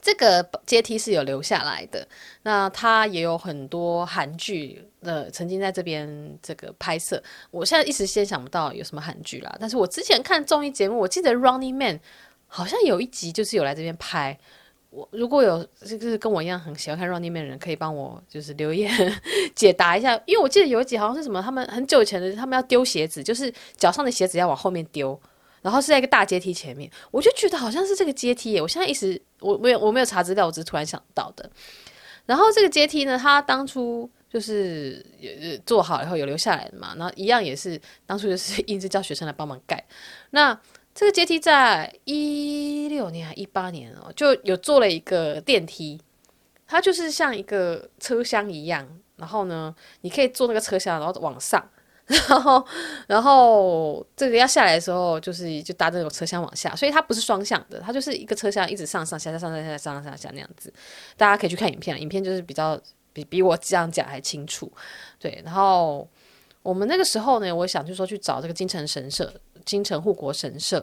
[0.01, 2.07] 这个阶梯是有留下来的，
[2.43, 7.23] 那它也有很多韩剧，呃，曾经在这边这个拍摄。
[7.51, 11.97] 我现在一时先想不到有什么韩剧啦，但是我之前看综艺节目，我记得《Running Man》
[12.47, 14.39] 好像有一集就是有来这边拍，
[14.91, 18.91] 我如果有就是跟我一样很喜欢看 Running Man 的人，可以帮我就是留言
[19.55, 25.21] 解答一下，因为我记得有一集好像是什么，他们很久以前的，他们要丢鞋子，就是脚上的鞋子要往后面丢，
[25.61, 28.63] 然后是在一个大阶梯前面，我就觉得好像是这个阶梯耶。
[28.63, 31.51] 我现在一时我没有我没有查资料，我只是突然想到的。
[32.27, 35.31] 然后这个阶梯呢，它当初就是有
[35.65, 39.85] 做好以后有留下来的嘛，然后一样也是当初就是 一直叫学生来帮忙盖
[40.31, 40.59] 那。
[40.95, 46.01] 这个阶梯在一六年还一八年哦，就有做了一个电梯，
[46.67, 51.65] 它就是像一个车厢一样，然后呢，你可以坐那个车厢，然后往上，
[52.29, 52.67] 然后
[53.07, 60.73] 然后这个要下来的时候，就是就搭这种车厢往下，所以它不是双向的，它就是一个车厢一直上上下下上上下下上上下下那样子，
[61.17, 62.81] 大家可以去看影片，影片就是比较
[63.13, 64.73] 比比我这样讲还清楚，
[65.19, 66.09] 对，然后
[66.63, 69.33] 我们那个时候呢，我想就说去找这个京城神社。
[69.65, 70.83] 京城护国神社，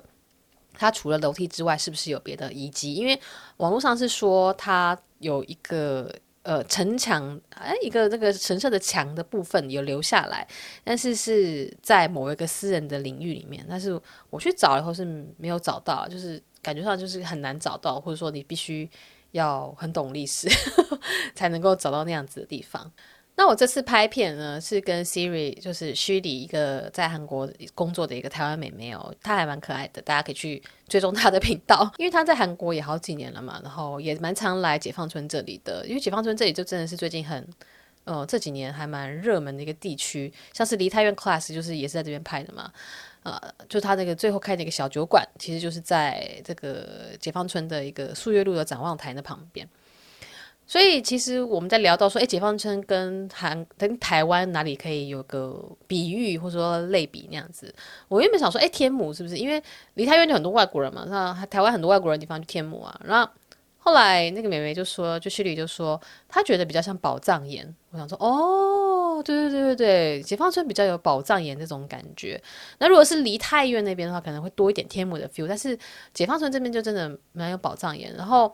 [0.77, 2.93] 它除了楼梯之外，是不是有别的遗迹？
[2.93, 3.19] 因为
[3.57, 6.13] 网络上是说它有一个
[6.45, 10.47] 呃城墙，哎，一个那个神社的墙的部分有留下来，
[10.83, 13.65] 但是是在某一个私人的领域里面。
[13.67, 15.03] 但是我去找以后是
[15.37, 18.87] 没有找到，就是感觉上就是很难找到，或者说你必须
[19.31, 20.47] 要很懂历史
[21.33, 22.91] 才能够找到那样子的地方。
[23.37, 37.45] 那我这次拍片呢，是跟 Siri，就是虚拟一个在韩国工作的一个台湾妹妹哦，她还蛮可爱的，大家可以去追踪她的频道， 因为她在韩国也好几年了嘛，然后也蛮常来解放村这里的，因为解放村这里就真的是最近很，
[38.05, 42.71] 呃，这几年还蛮热门的一个地区，像是梨泰院 Class 就是也是在这边拍的嘛，
[43.23, 49.67] 呃，就他那个最后开的一个小酒馆，其实就是在这个解放村的一个素月路的展望台的旁边。
[50.67, 57.71] 所以其实我们在聊到说，哎，解放村跟韩跟台湾哪里可以有个比喻或者说类比那样子？
[58.07, 59.37] 我原本想说，哎，天母是不是？
[59.37, 59.61] 因为
[59.93, 62.99] 梨泰院就很多外国人嘛，那台湾很多外国人地方就天母啊。
[63.05, 63.31] 然后
[63.77, 67.71] 后来那个美眉就说，就旭里就说，她觉得比较像宝藏岩。
[67.91, 72.41] 我想说，哦，对对对对对，解放村比较有宝藏岩这种感觉。
[72.79, 75.77] 那如果是梨泰院那边的话，可能会多一点天母的 feel，但是
[76.11, 78.11] 解放村这边就真的蛮有宝藏岩。
[78.15, 78.51] 然后。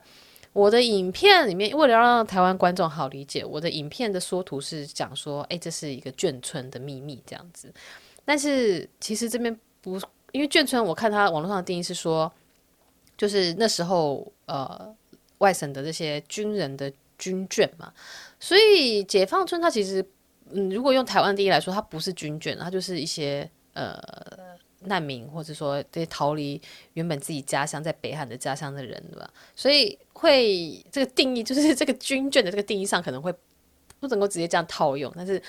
[0.52, 7.72] 我的影片里面，为了让台湾观众好理解，我的影片的缩图是讲说，哎，这是一个眷村的秘密这样子。
[8.24, 9.98] 但是其实这边不，
[10.32, 12.30] 因为眷村，我看他网络上的定义是说，
[13.16, 14.94] 就是那时候呃
[15.38, 17.90] 外省的这些军人的军眷嘛。
[18.38, 20.04] 所以解放村它其实，
[20.50, 23.98] 嗯，如果用台湾定义来说，它不是军眷，它就是一些呃。
[24.84, 26.60] 难民，或者说这些逃离
[26.94, 29.30] 原本自己家乡在北韩的家乡的人，对吧？
[29.54, 33.32] 所以会这个定义，就是这个军眷的这个定义上可能会
[34.00, 35.12] 不能够直接这样套用。
[35.16, 35.40] 但是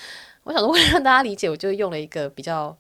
[0.44, 2.78] 我想说，为了让大家理解，我就用了一个比较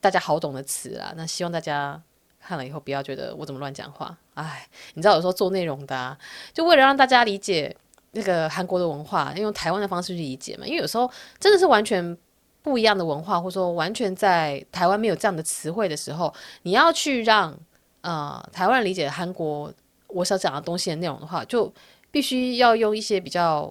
[0.00, 1.12] 大家好懂的词啦。
[1.16, 2.00] 那希望大家
[2.40, 4.16] 看了以后不要觉得我怎么乱讲话。
[4.34, 6.18] 哎，你知道有时候做内容的啊，
[6.52, 7.76] 就为了让大家理解
[8.12, 10.66] 那个韩国的文化，用台湾的方式去理解嘛。
[10.66, 12.16] 因为有时候真的是完全。
[12.64, 17.54] 不一样的文化，或者说完全在台湾没有这样的词汇的时候，你要去让
[18.00, 19.70] 呃台湾理解韩国
[20.06, 21.70] 我想讲的东西的内容的话，就
[22.10, 23.70] 必须要用一些比较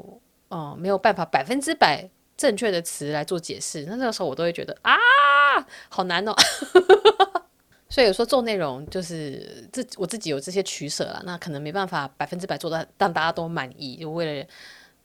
[0.49, 3.84] 呃没有办法百分之百正确的词来做解释。
[3.89, 4.93] 那这个时候我都会觉得啊，
[5.89, 6.36] 好难哦。
[7.89, 14.47] 所以有时候做内容就是自我自己有这些取舍了，那可能没办法百分之百做到让大家都满意，就为了。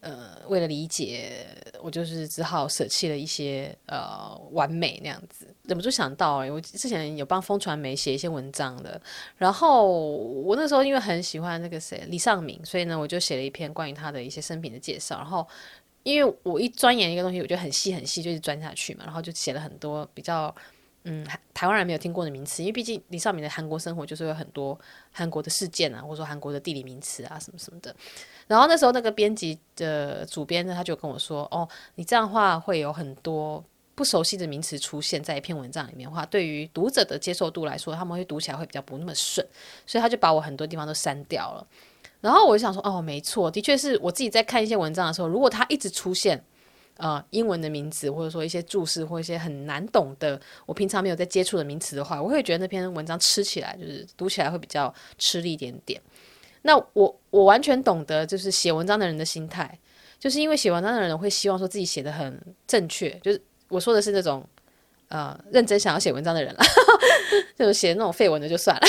[0.08, 1.46] 呃，为了理解，
[1.82, 5.46] 我就是只好舍弃了一些呃完美那样子。
[5.64, 8.98] 忍不住想到，欸，我之前有帮风传媒写一些文章的，
[9.36, 15.18] 然后我那时候因为很喜欢那个谁李尚明，所以呢，我就写了一篇关于他的一些生平的介绍。
[15.18, 15.46] 然后
[16.04, 20.54] 因为我一钻研一个东西，我觉得很细很细，就一直钻下去嘛，然后就写了很多比较。
[21.04, 24.78] 嗯，台湾人没有听过的名词，因为毕竟李少敏的韩国生活就是有很多
[25.10, 27.94] 韩国的事件啊，或者说韩国的地理名词啊什么什么的。
[28.46, 39.46] 然后那时候那个编辑的主编呢，他就跟我说：“哦，你这样的话会有很多不熟悉的名词出现在一篇文章里面话，对于读者的接受度来说，他们会读起来会比较不那么顺。”
[39.86, 41.66] 所以他就把我很多地方都删掉了。
[42.20, 46.44] 然后我就想说：“哦，没错，的确是我自己在看一些文章的时候，如果他一直出现。”
[46.98, 56.00] 呃，英文的名词，或者说一些注释，或一些很难懂的，我平常没有在接触的名词的话，我会觉得那篇文章吃起来就是读起来会比较吃力一点点。
[56.62, 59.78] 那我我完全懂得，就是写文章的人的心态，
[60.18, 64.44] 就是因为写文章的人会希望说自己写的很正确，就是我说的是那种
[65.06, 66.60] 呃认真想要写文章的人了，
[67.56, 68.82] 就是写那种废文的就算了。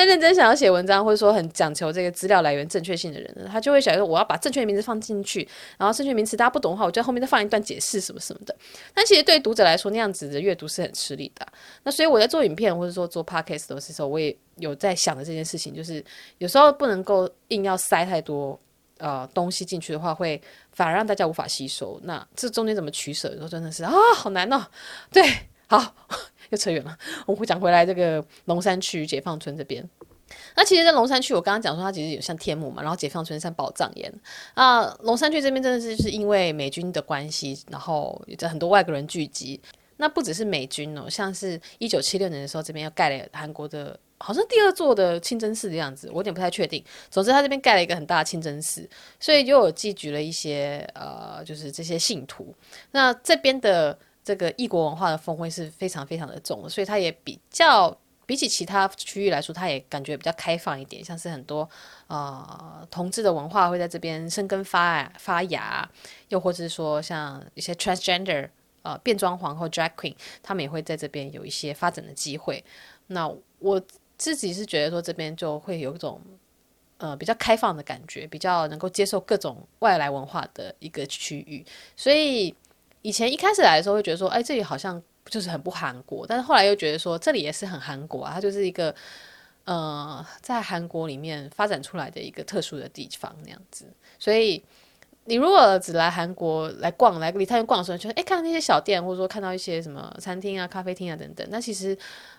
[0.00, 8.56] 但认真想要写文章，或者说很讲求这个资料来源正确性的人呢，他就会想说，我要把正确的名字放进去，然后正确名词大家不懂的话，我就在后面再放一段解释什么什么的。
[8.94, 11.46] 但其实对读者来说，那样子的阅读是很吃力的。
[11.82, 16.02] 那所以我在做影片或者说做 podcast 的时候，我也有在想的这件事情，就是
[16.38, 18.58] 有时候不能够硬要塞太多
[18.96, 20.40] 呃东西进去的话，会
[20.72, 22.00] 反而让大家无法吸收。
[22.04, 24.66] 那这中间怎么取舍，有时候真的是啊，好难哦。
[25.12, 25.22] 对，
[25.66, 25.94] 好。
[26.50, 29.88] 又扯远了，我们会讲回来这个龙山区解放村这边。
[30.54, 34.12] 那其实，在龙山区，我刚刚讲说它其实有像天母嘛，然后解放村像宝藏岩。
[34.54, 39.60] 啊，龙山区这边真的是就是因为美军的关系，然后有很多外国人聚集。
[39.96, 46.82] 那不只是美军哦，像是一九七六年的时候，这边又盖了韩国的，好像第二座的清真寺的样子，我有点不太确定。
[47.10, 52.54] 总之，他这边盖了一个很大的清真寺，所以就有聚集了一些呃，就是这些信徒。
[52.92, 53.98] 那这边的。
[54.22, 57.96] 这个异国文化的风味是非常非常的重，所以它也比较
[58.30, 61.04] 比起其他区域来说，它也感觉比较开放一点。
[61.04, 61.68] 像是很多
[62.06, 65.90] 呃同志的文化会在这边生根发发芽，
[66.28, 68.48] 又或者是说像一些 transgender
[68.82, 70.14] 呃变装皇后 drag queen，
[70.44, 72.64] 他们也会在这边有一些发展的机会。
[73.08, 73.28] 那
[73.58, 73.82] 我
[74.16, 76.20] 自己是觉得说这边就会有一种
[76.98, 81.66] 呃比较开放的感觉，比较能够接受各种外来文化的一个区域，
[81.96, 82.54] 所以。
[83.02, 88.94] 以前一开始来的时候会觉得说，哎，这里好像就是很不韩国，但是后来又觉得说，这里也是很韩国啊，它就是一个，
[89.64, 93.86] 呃，在韩国里面发展出来的一个特殊的地方那样子。
[94.18, 94.62] 所以
[95.26, 101.96] 你如果只来韩国来逛，来梨泰院逛的时候，就哎，看到那些小店，或者说看到一些什么餐厅啊、咖啡厅啊等等，那其实，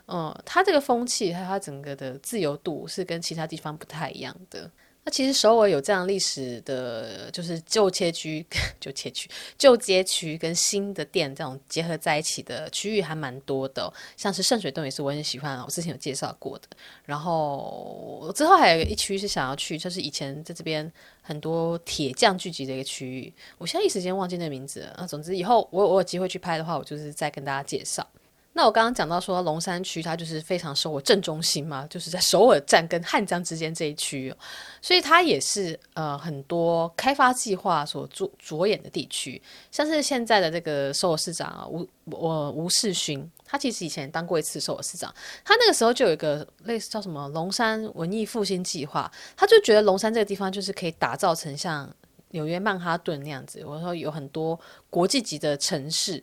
[0.08, 4.70] 呃，它这个风气还有它整个的自由度是跟其他地方不太一样的。
[5.04, 8.46] 那其实首尔有这样历史的，就是旧街区、
[8.80, 9.28] 旧街区、
[9.58, 16.68] 旧街区跟新的店这种结合在一起的区域还蛮多的，像是圣水洞也是我很喜欢，我之前有介绍过的。
[17.04, 20.90] 然后之后还有一区是想要去，就是以前在这边
[21.24, 24.96] 很多铁匠聚集的一个区域，我现在一时间忘记那名字了。
[25.00, 28.08] 那总之以后我我有机会去拍的话，我就是再跟大家介绍。
[28.54, 34.38] 那我刚刚讲到说龙山区，它就是非常首尔正中心嘛，就是在首尔站跟汉江之间这一区哦，
[34.82, 39.42] 所以它也是呃很多开发计划所着着眼的地区，
[39.72, 45.14] 像是现在的这个首尔市长啊吴我吴世勋，他其实以前当过一次首尔市长，
[45.46, 51.90] 他那个时候就有一个类似叫什么龙山文艺复兴计划，他就觉得龙山这个地方就是可以打造成像
[52.32, 56.22] 纽约曼哈顿那样子，或者说有很多国际级的城市。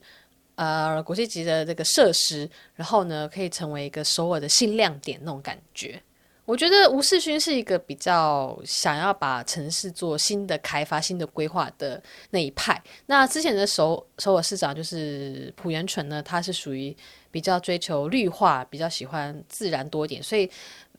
[0.58, 6.02] 呃，国际级的这个设施，然后呢，可以成为一个首尔的新亮点那种感觉。
[6.44, 12.82] 我觉得吴世勋是一个比较想要把城市做新的开发、新的规划的那一派。
[13.06, 16.96] 那之前的首首尔市长就是朴元淳呢，他是属于
[17.30, 20.50] 比较追求绿化、比较喜欢自然多一点，所以。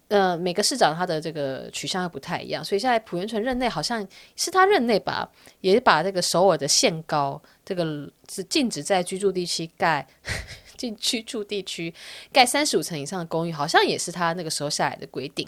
[0.10, 4.06] 呃，每个市长他的这个取向又不太一样，所以现在朴元淳任内好像
[4.36, 5.30] 是他任内吧，
[5.62, 10.08] 也把这个首尔的限高，这个是禁止在居住地区盖，
[10.76, 11.94] 进居住地区
[12.34, 15.48] 盖三十五层以上的公寓，好像也是他那个时候下来的规定。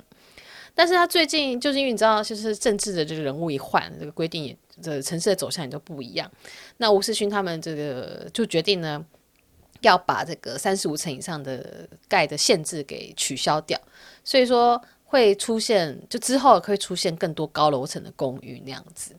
[0.76, 6.32] 但是他最近就是因为你知道，就是政治的这个人物一换，这个规定也，这个城市的走向也都不一样。
[6.78, 9.04] 那吴世勋他们这个就决定呢。
[9.82, 13.80] 要把这个三十五层以上的盖的限制给取消掉，
[14.24, 19.16] 所以说会出现，就之后会出现更多高楼层的公寓那样子。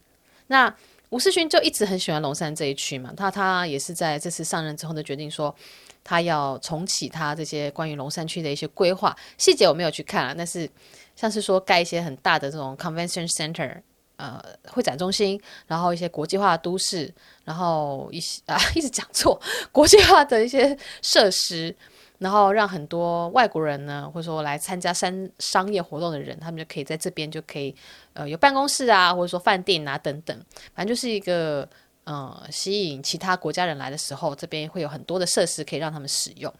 [0.47, 0.75] 那
[1.11, 5.55] 吴世勋就一直很喜欢龙山这一区嘛，他他也是在这次上任之后呢决定说，
[6.03, 10.69] 他要重启他这些关于龙山区的一些规划细节，我没有去看啊，但是
[11.15, 13.83] 像是说盖一些很大的这种 convention center。
[14.23, 17.13] 呃，会展中心，然后一些国际化都市，
[17.45, 19.41] 然后一些 啊，一直讲错，
[19.73, 21.75] 国际化的一些设施，
[22.19, 27.75] 然后让很多外国人呢，或者说来参加商商业活动的人，他们就可以在这边就可以
[28.13, 30.37] 呃有办公室啊，或者说饭店啊等等，
[30.73, 31.69] 反正就是一个
[32.05, 36.55] 呃吸引其他国家人来的时候，这边会有很多的设施可以让他们使用。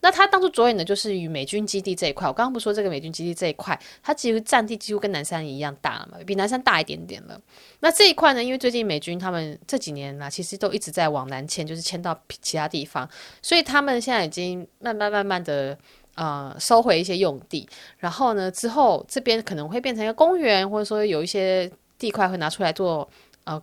[0.00, 2.28] 那他当初着眼的就是与美军基地这一块。
[2.28, 7.40] 我刚刚不说这个美军基地这一块，它其实占地几乎跟南山一样大了嘛，比南山大一点点了。
[7.80, 13.08] 那这一块呢，因为最近美军他们这几年呢，其实都一直在往南迁，就是迁到其他地方，
[13.42, 15.76] 所以他们现在已经慢慢慢慢的
[16.14, 17.68] 呃收回一些用地。
[17.98, 23.08] 然后呢，之后这边可能会变成一个公园，或者说有一些地块会拿出来做
[23.42, 23.60] 呃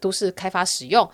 [0.00, 1.10] 都市开发使用。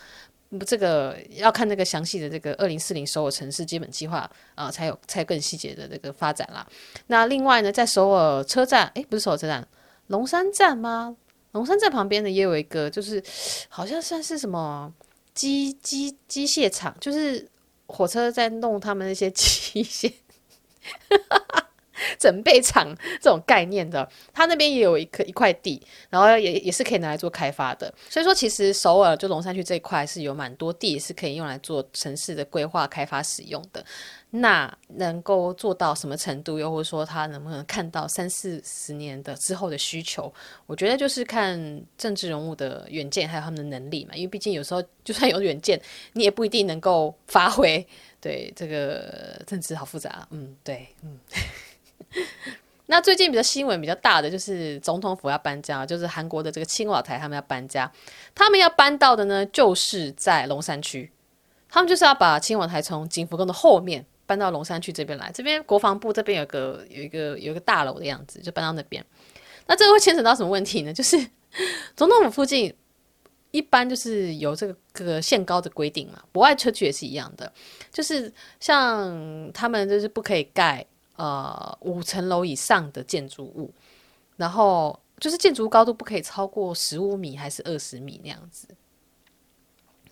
[0.67, 6.67] 这个要看那个详细的这个二零四零首尔城市基本计划啊、才有才更细节的这个发展啦。
[7.09, 9.67] 那另外呢，在首尔车站，诶，不是首尔车站，
[10.07, 11.17] 龙山站吗？
[11.53, 13.23] 龙山站旁边呢，也有一个，就是
[13.69, 14.93] 好像算是什么
[15.35, 17.47] 机机机械厂，就是
[17.87, 20.13] 火车在弄他们那些 机械。
[22.19, 27.93] 整备厂这种概念的，他那边也有一块一块地，然后也也是可以拿来做开发的。
[28.09, 33.85] 所以说，其实首尔就龙山区这一块是有蛮多地是可以用来做城市的规划开发使用的。
[34.31, 40.31] 那能够做到什么程度，又或者说他能不能看到三四十年的之后的需求，
[40.67, 41.59] 我觉得就是看
[41.97, 44.15] 政治人物的远见，还有他们的能力嘛。
[44.15, 45.81] 因为毕竟有时候就算有远见，
[46.13, 47.85] 你也不一定能够发挥。
[48.21, 50.29] 对，这个政治好复杂。
[50.31, 51.19] 嗯，对，嗯。
[52.91, 57.91] 那最近比较新闻比较大的就是总统府要搬家，就是韩国的这个青瓦台他们要搬家，
[58.35, 61.13] 他们要搬到的呢就是在龙山区，
[61.69, 69.05] 他们就是要把青瓦台从景福宫的后面搬到龙山区这边来，这边国防部这边有个有一个有一个大楼的样子，就搬到那边。
[69.67, 70.91] 那这个会牵扯到什么问题呢？
[70.95, 71.19] 就是
[71.95, 72.75] 总统府附近
[73.51, 77.53] 一般就是有这个个限高的规定嘛，国外车区也是一样的，
[77.93, 80.87] 就是像他们就是不可以盖。
[81.19, 83.75] 呃，五层楼以上的建筑物，
[84.37, 88.69] 然后就是建筑高度不可以超过十五米还是二十米那样子，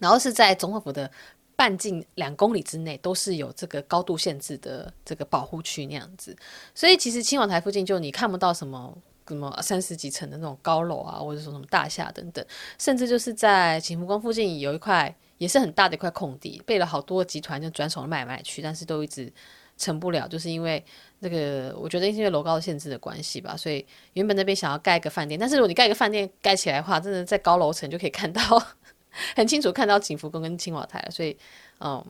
[0.01, 1.09] 然后是在总统府的
[1.55, 6.37] 半径两公里之内都是有这个高度限制的这个保护区那样子，
[6.75, 8.93] 所以其实青瓦台附近就你看不到什么
[9.29, 12.45] 什么三十几层的那种高楼啊，或者说什么大厦等等，
[12.81, 19.33] 甚至就是在景福宫附近有一块也是很大的一块空地，被了好多集团就转手卖卖去，但是都一直。
[19.77, 20.83] 成不了，就是因为
[21.19, 28.41] 那个，我觉得因为楼高的限制的关系吧，所以原本那边想要盖一个饭店，但是如果你盖一个饭店盖起来的话，真的在高楼层就可以看到
[29.35, 31.37] 很清楚看到景福宫跟青瓦台，所以
[31.81, 32.05] 嗯，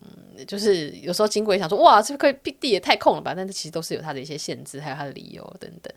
[0.47, 3.33] 就是有时候经过也想说，哇，这块地也太空了吧？
[3.35, 5.93] 但是其实都是有它的一些限制，还有它的理由等等。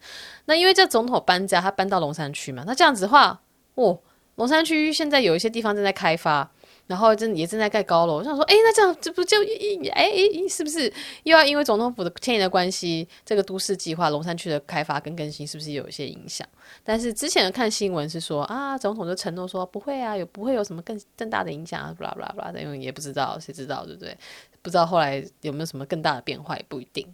[0.45, 3.41] 那因为这总统搬家，他搬到龙山区嘛，那这样子的话，
[3.75, 3.99] 哦，
[4.35, 6.51] 龙山区现在有一些地方正在开发。
[6.89, 16.47] 然后正也正在盖高楼，我想说，哎，那这样这不就一哎哎，是不是又要因为总统府的迁移的关系，这个都市计划龙山区的开发跟更新是不是有一些影响？
[16.83, 24.17] 但是之前看新闻是说啊，总统就承诺说不会啊，有不会有什么更更大的影响啊，巴拉巴拉巴拉的，因为也不知道，谁知道对不对？
[24.63, 27.07] 不知道后来有没有什么更大的变化也不一定。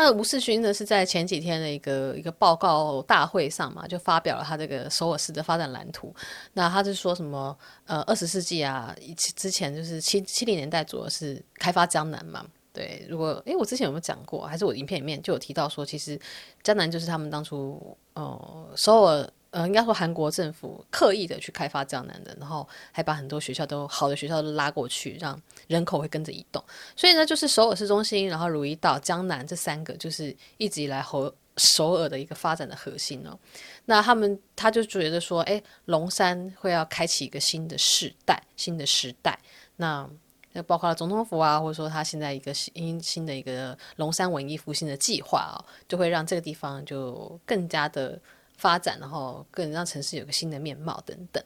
[0.00, 6.14] 那吴世勋呢，是在前几天的一个一个报告大会上嘛，就发表了他这个首尔市的发展蓝图。
[6.52, 7.56] 那他是说什么？
[7.86, 12.46] 呃，二十世纪啊，之前就是七七零年代主要是开发江南嘛。
[12.72, 14.46] 对，如果诶，我之前有没有讲过？
[14.46, 16.16] 还是我影片里面就有提到说，其实
[16.62, 19.28] 江南就是他们当初呃首尔。
[19.50, 26.62] 呃，应该说韩国政府刻意的去开发江南的，然后还把很多学校都好的学校都拉过去，让人口会跟着移动。
[26.94, 33.38] 所以呢，就是首尔市中心，然后汝矣岛、江南这三个，就是一直以来和首尔的一个发展的核心哦。
[33.86, 39.38] 那他们他就觉得说，哎，龙山会要开启一个新的世代、新的时代。
[39.76, 40.06] 那
[40.52, 48.20] 那包括总统府啊，或者说他现在一个新新的一个龙山文艺复兴的计划哦，就会让这个地方就更加的。
[48.58, 51.42] 发展，然后更让城市有个新的面貌等等。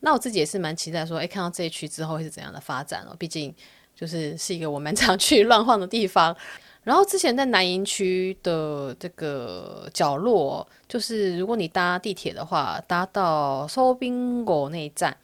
[0.00, 3.14] 那我自己也是蛮期待说，哎，看到这一区之后会是怎样的发展哦？
[3.16, 3.54] 毕竟
[3.94, 6.36] 就是是一个我蛮常去乱晃的地方。
[6.82, 15.16] 然后之前在南营区的这个角落，就是如果你搭地铁的话，搭到 Sobingo 那一站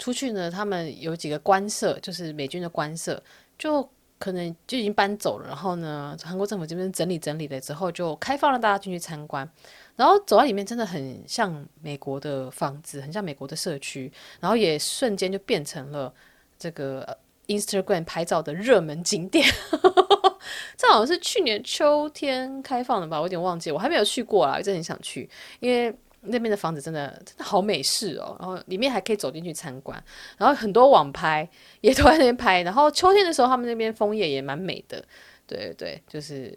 [0.00, 3.22] 出去呢，他们有几个官舍，就是美军的官舍，
[3.56, 3.88] 就
[4.18, 5.48] 可能就已经搬走了。
[5.48, 9.48] 然后呢，韩国政府这边整理整理了之后，就开放了大家进去参观。
[9.96, 16.12] 然后走到里面，真的很像美国的房子，很像美国的社区，然后也瞬间就变成了
[16.58, 19.44] 这个 Instagram 拍照的热门景点。
[20.76, 25.92] 这好像是去年秋天开放的吧，我有点忘记，我还没有去过啊，我真的很想去，因为
[26.28, 30.02] 那边的房子真的真的好美式哦，然后里面还可以走进去参观，
[30.36, 31.48] 然后很多网拍
[31.80, 35.04] 也都在那边拍，然后秋天的时候他们那边枫叶也蛮美的，
[35.46, 36.56] 对对对，就是。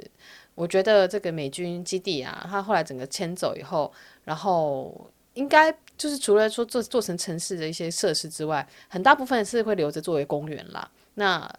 [0.53, 3.91] 我觉得这个美军基地啊，它后来整个迁走以后，
[4.25, 10.87] 然后应该就是除了说做做成城市的一些设施之外，很大部分是会留着作为公园啦。
[11.13, 11.49] 那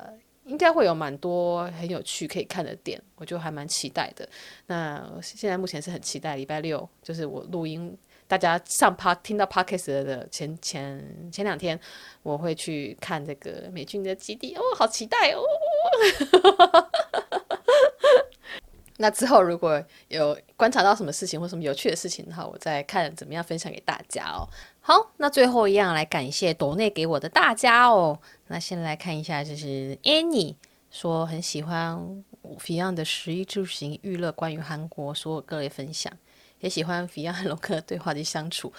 [0.45, 4.29] 应该会有蛮多很有趣可以看的点，我就还蛮期待的。
[4.67, 11.79] 那现在目前是很期待礼拜六，就是我录音，大家上趴听到 Podcast 的前前前两天，
[12.23, 15.43] 我会去看这个美军的基地哦，好期待哦！
[19.03, 24.47] 那之后如果有观察到什么事情或什么有趣的事情的话，我再看怎么样分享给大家哦。
[24.81, 28.17] 好，那最后一样来感谢朵内给我的大家哦。
[28.47, 30.55] 那先来看一下，就是 Annie
[30.89, 32.25] 说很喜欢
[32.61, 36.13] Fion 的食衣住行娱乐关于韩国所有各类分享，
[36.61, 38.73] 也喜欢 Fion 和龙哥对话及相处。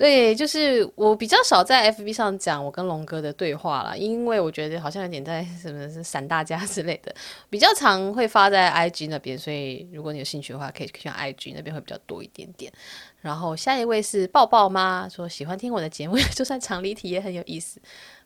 [0.00, 7.14] 对，就是我比较少在 FB 上讲我跟龙哥的对话啦，因为我觉得好像有点在什么是闪大家 之类的，
[7.50, 12.72] 比较常会发在 IG 那边，所以如果你有兴趣的话，可以去 IG 那边会比较多一点点。
[13.20, 17.78] 然后下一位是抱抱妈，说喜欢听我的节目， 就算常离题也很有意思。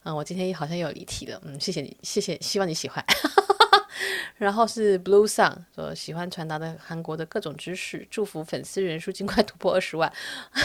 [0.04, 3.04] 嗯，我今天好像有离题了，嗯，谢谢你，谢谢，希望你喜欢。
[4.36, 10.12] 然后是 Blue Sun 说喜欢传达的韩国的各种知识，祝福粉丝人数尽快突破二十万，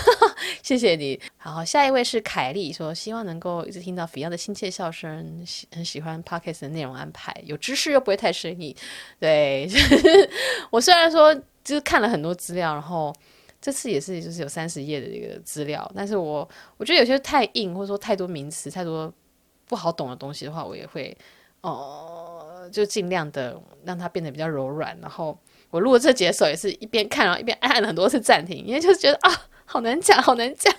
[0.64, 1.20] 谢谢你。
[1.38, 8.76] 好，下一位是凯丽说希望能够一直听到 f i 的亲切笑声，喜很喜欢 Podcast 的内容安排，有知识又不会太生硬。
[9.20, 9.70] 对，
[10.72, 13.16] 我虽然说就是看了很多资料，然后
[13.62, 19.14] 这次也是就是有三十页的这个资料，但是我我觉得有些太硬，或者说太多名词、太多
[19.66, 21.16] 不好懂的东西的话，我也会
[21.62, 22.39] 哦。
[22.70, 25.38] 就尽量的让它变得比较柔软，然后
[25.70, 29.32] 我录这节的时候也是一边看，然后一边按了很多次暂停，因为就是觉得啊，
[29.66, 30.74] 好难讲，好难讲。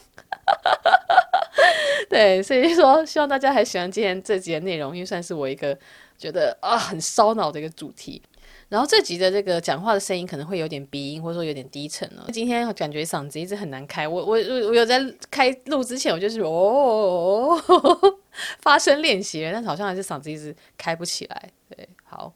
[2.09, 5.77] 对，所以说希望大家还喜欢今天这节内容，因为算是我一个
[6.17, 8.23] 觉得啊很烧脑的一个主题。
[8.71, 12.23] 然后这集的这个讲话的声音可能会有点鼻音，或者说有点低沉哦。
[12.33, 14.39] 今天感觉嗓子一直很难开，我我我
[14.73, 17.61] 有在开录之前，我就是哦
[18.61, 21.51] 发声练习，但是好像还是嗓子一直开不起来。
[21.69, 22.33] 对，好，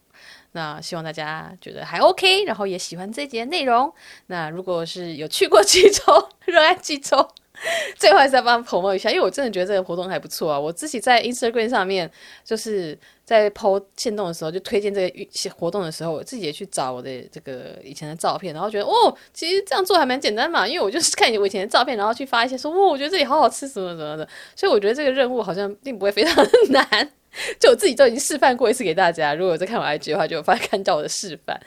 [0.51, 3.95] 那希望大家觉得还 OK，然后也喜欢这集的内容。
[4.26, 6.03] 那如果是有去过济州，
[6.47, 7.28] 热爱济州。
[7.96, 10.59] 最后还是再帮他 promote 一下，因为我真的觉得这个活动还不错啊！
[10.59, 12.11] 我自己在 Instagram 上面，
[12.44, 27.12] 就是在 po 限动的时候，就推荐这个活动的时候，我自己也去找我的这个以前的照片，然后觉得哦，其实这样做还蛮简单嘛，因为我就是看我以前的照片，然后去发一些说，哦，我觉得这里好好吃什么什么的，所以我觉得这个任务好像并不会非常的难。
[27.59, 31.59] 就我自己都已经示范过一次给大家，如果有在看我 IG 的话，就有发看到我的示范。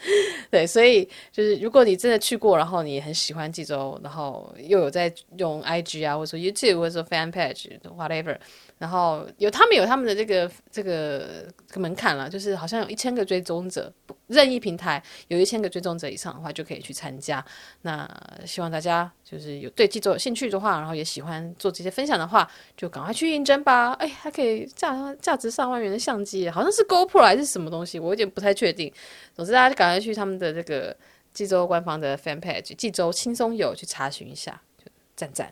[0.50, 8.38] 对，所以就是如果你真的去过，然后你很喜欢济州，然后又有在用 IG 啊，或者说 YouTube 或者说 Fan Page whatever。
[8.80, 13.92] 然后有他们有他们的这个这个门槛了，就是好像有一千个追踪者，
[14.28, 17.44] 任意平台有一千个追踪者以上的话就可以去参加。
[17.82, 18.08] 那
[18.46, 23.94] 希望大家就是有对济州有兴趣的话，然后也喜欢做这些分享的话，就赶快去应征吧。
[23.94, 28.94] 哎，还可以价价值上万元的相机，好像是 GoPro 还是什么东西，我有点不太确定。
[29.36, 30.96] 总之大家就赶快去他们的这个
[31.34, 35.52] 济州官方的 Fan Page 济州轻松游去查询一下，就赞赞。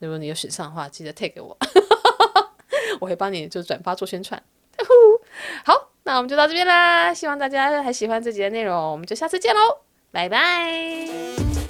[0.00, 1.56] 如果你有选上的话，记得 tag 给我。
[3.00, 4.42] 我会帮你就转发做宣传。
[5.64, 7.14] 好，那我们就到这边啦。
[7.14, 9.60] 希望大家还喜欢这集的内容，我们就下次见喽，
[10.10, 11.63] 拜拜。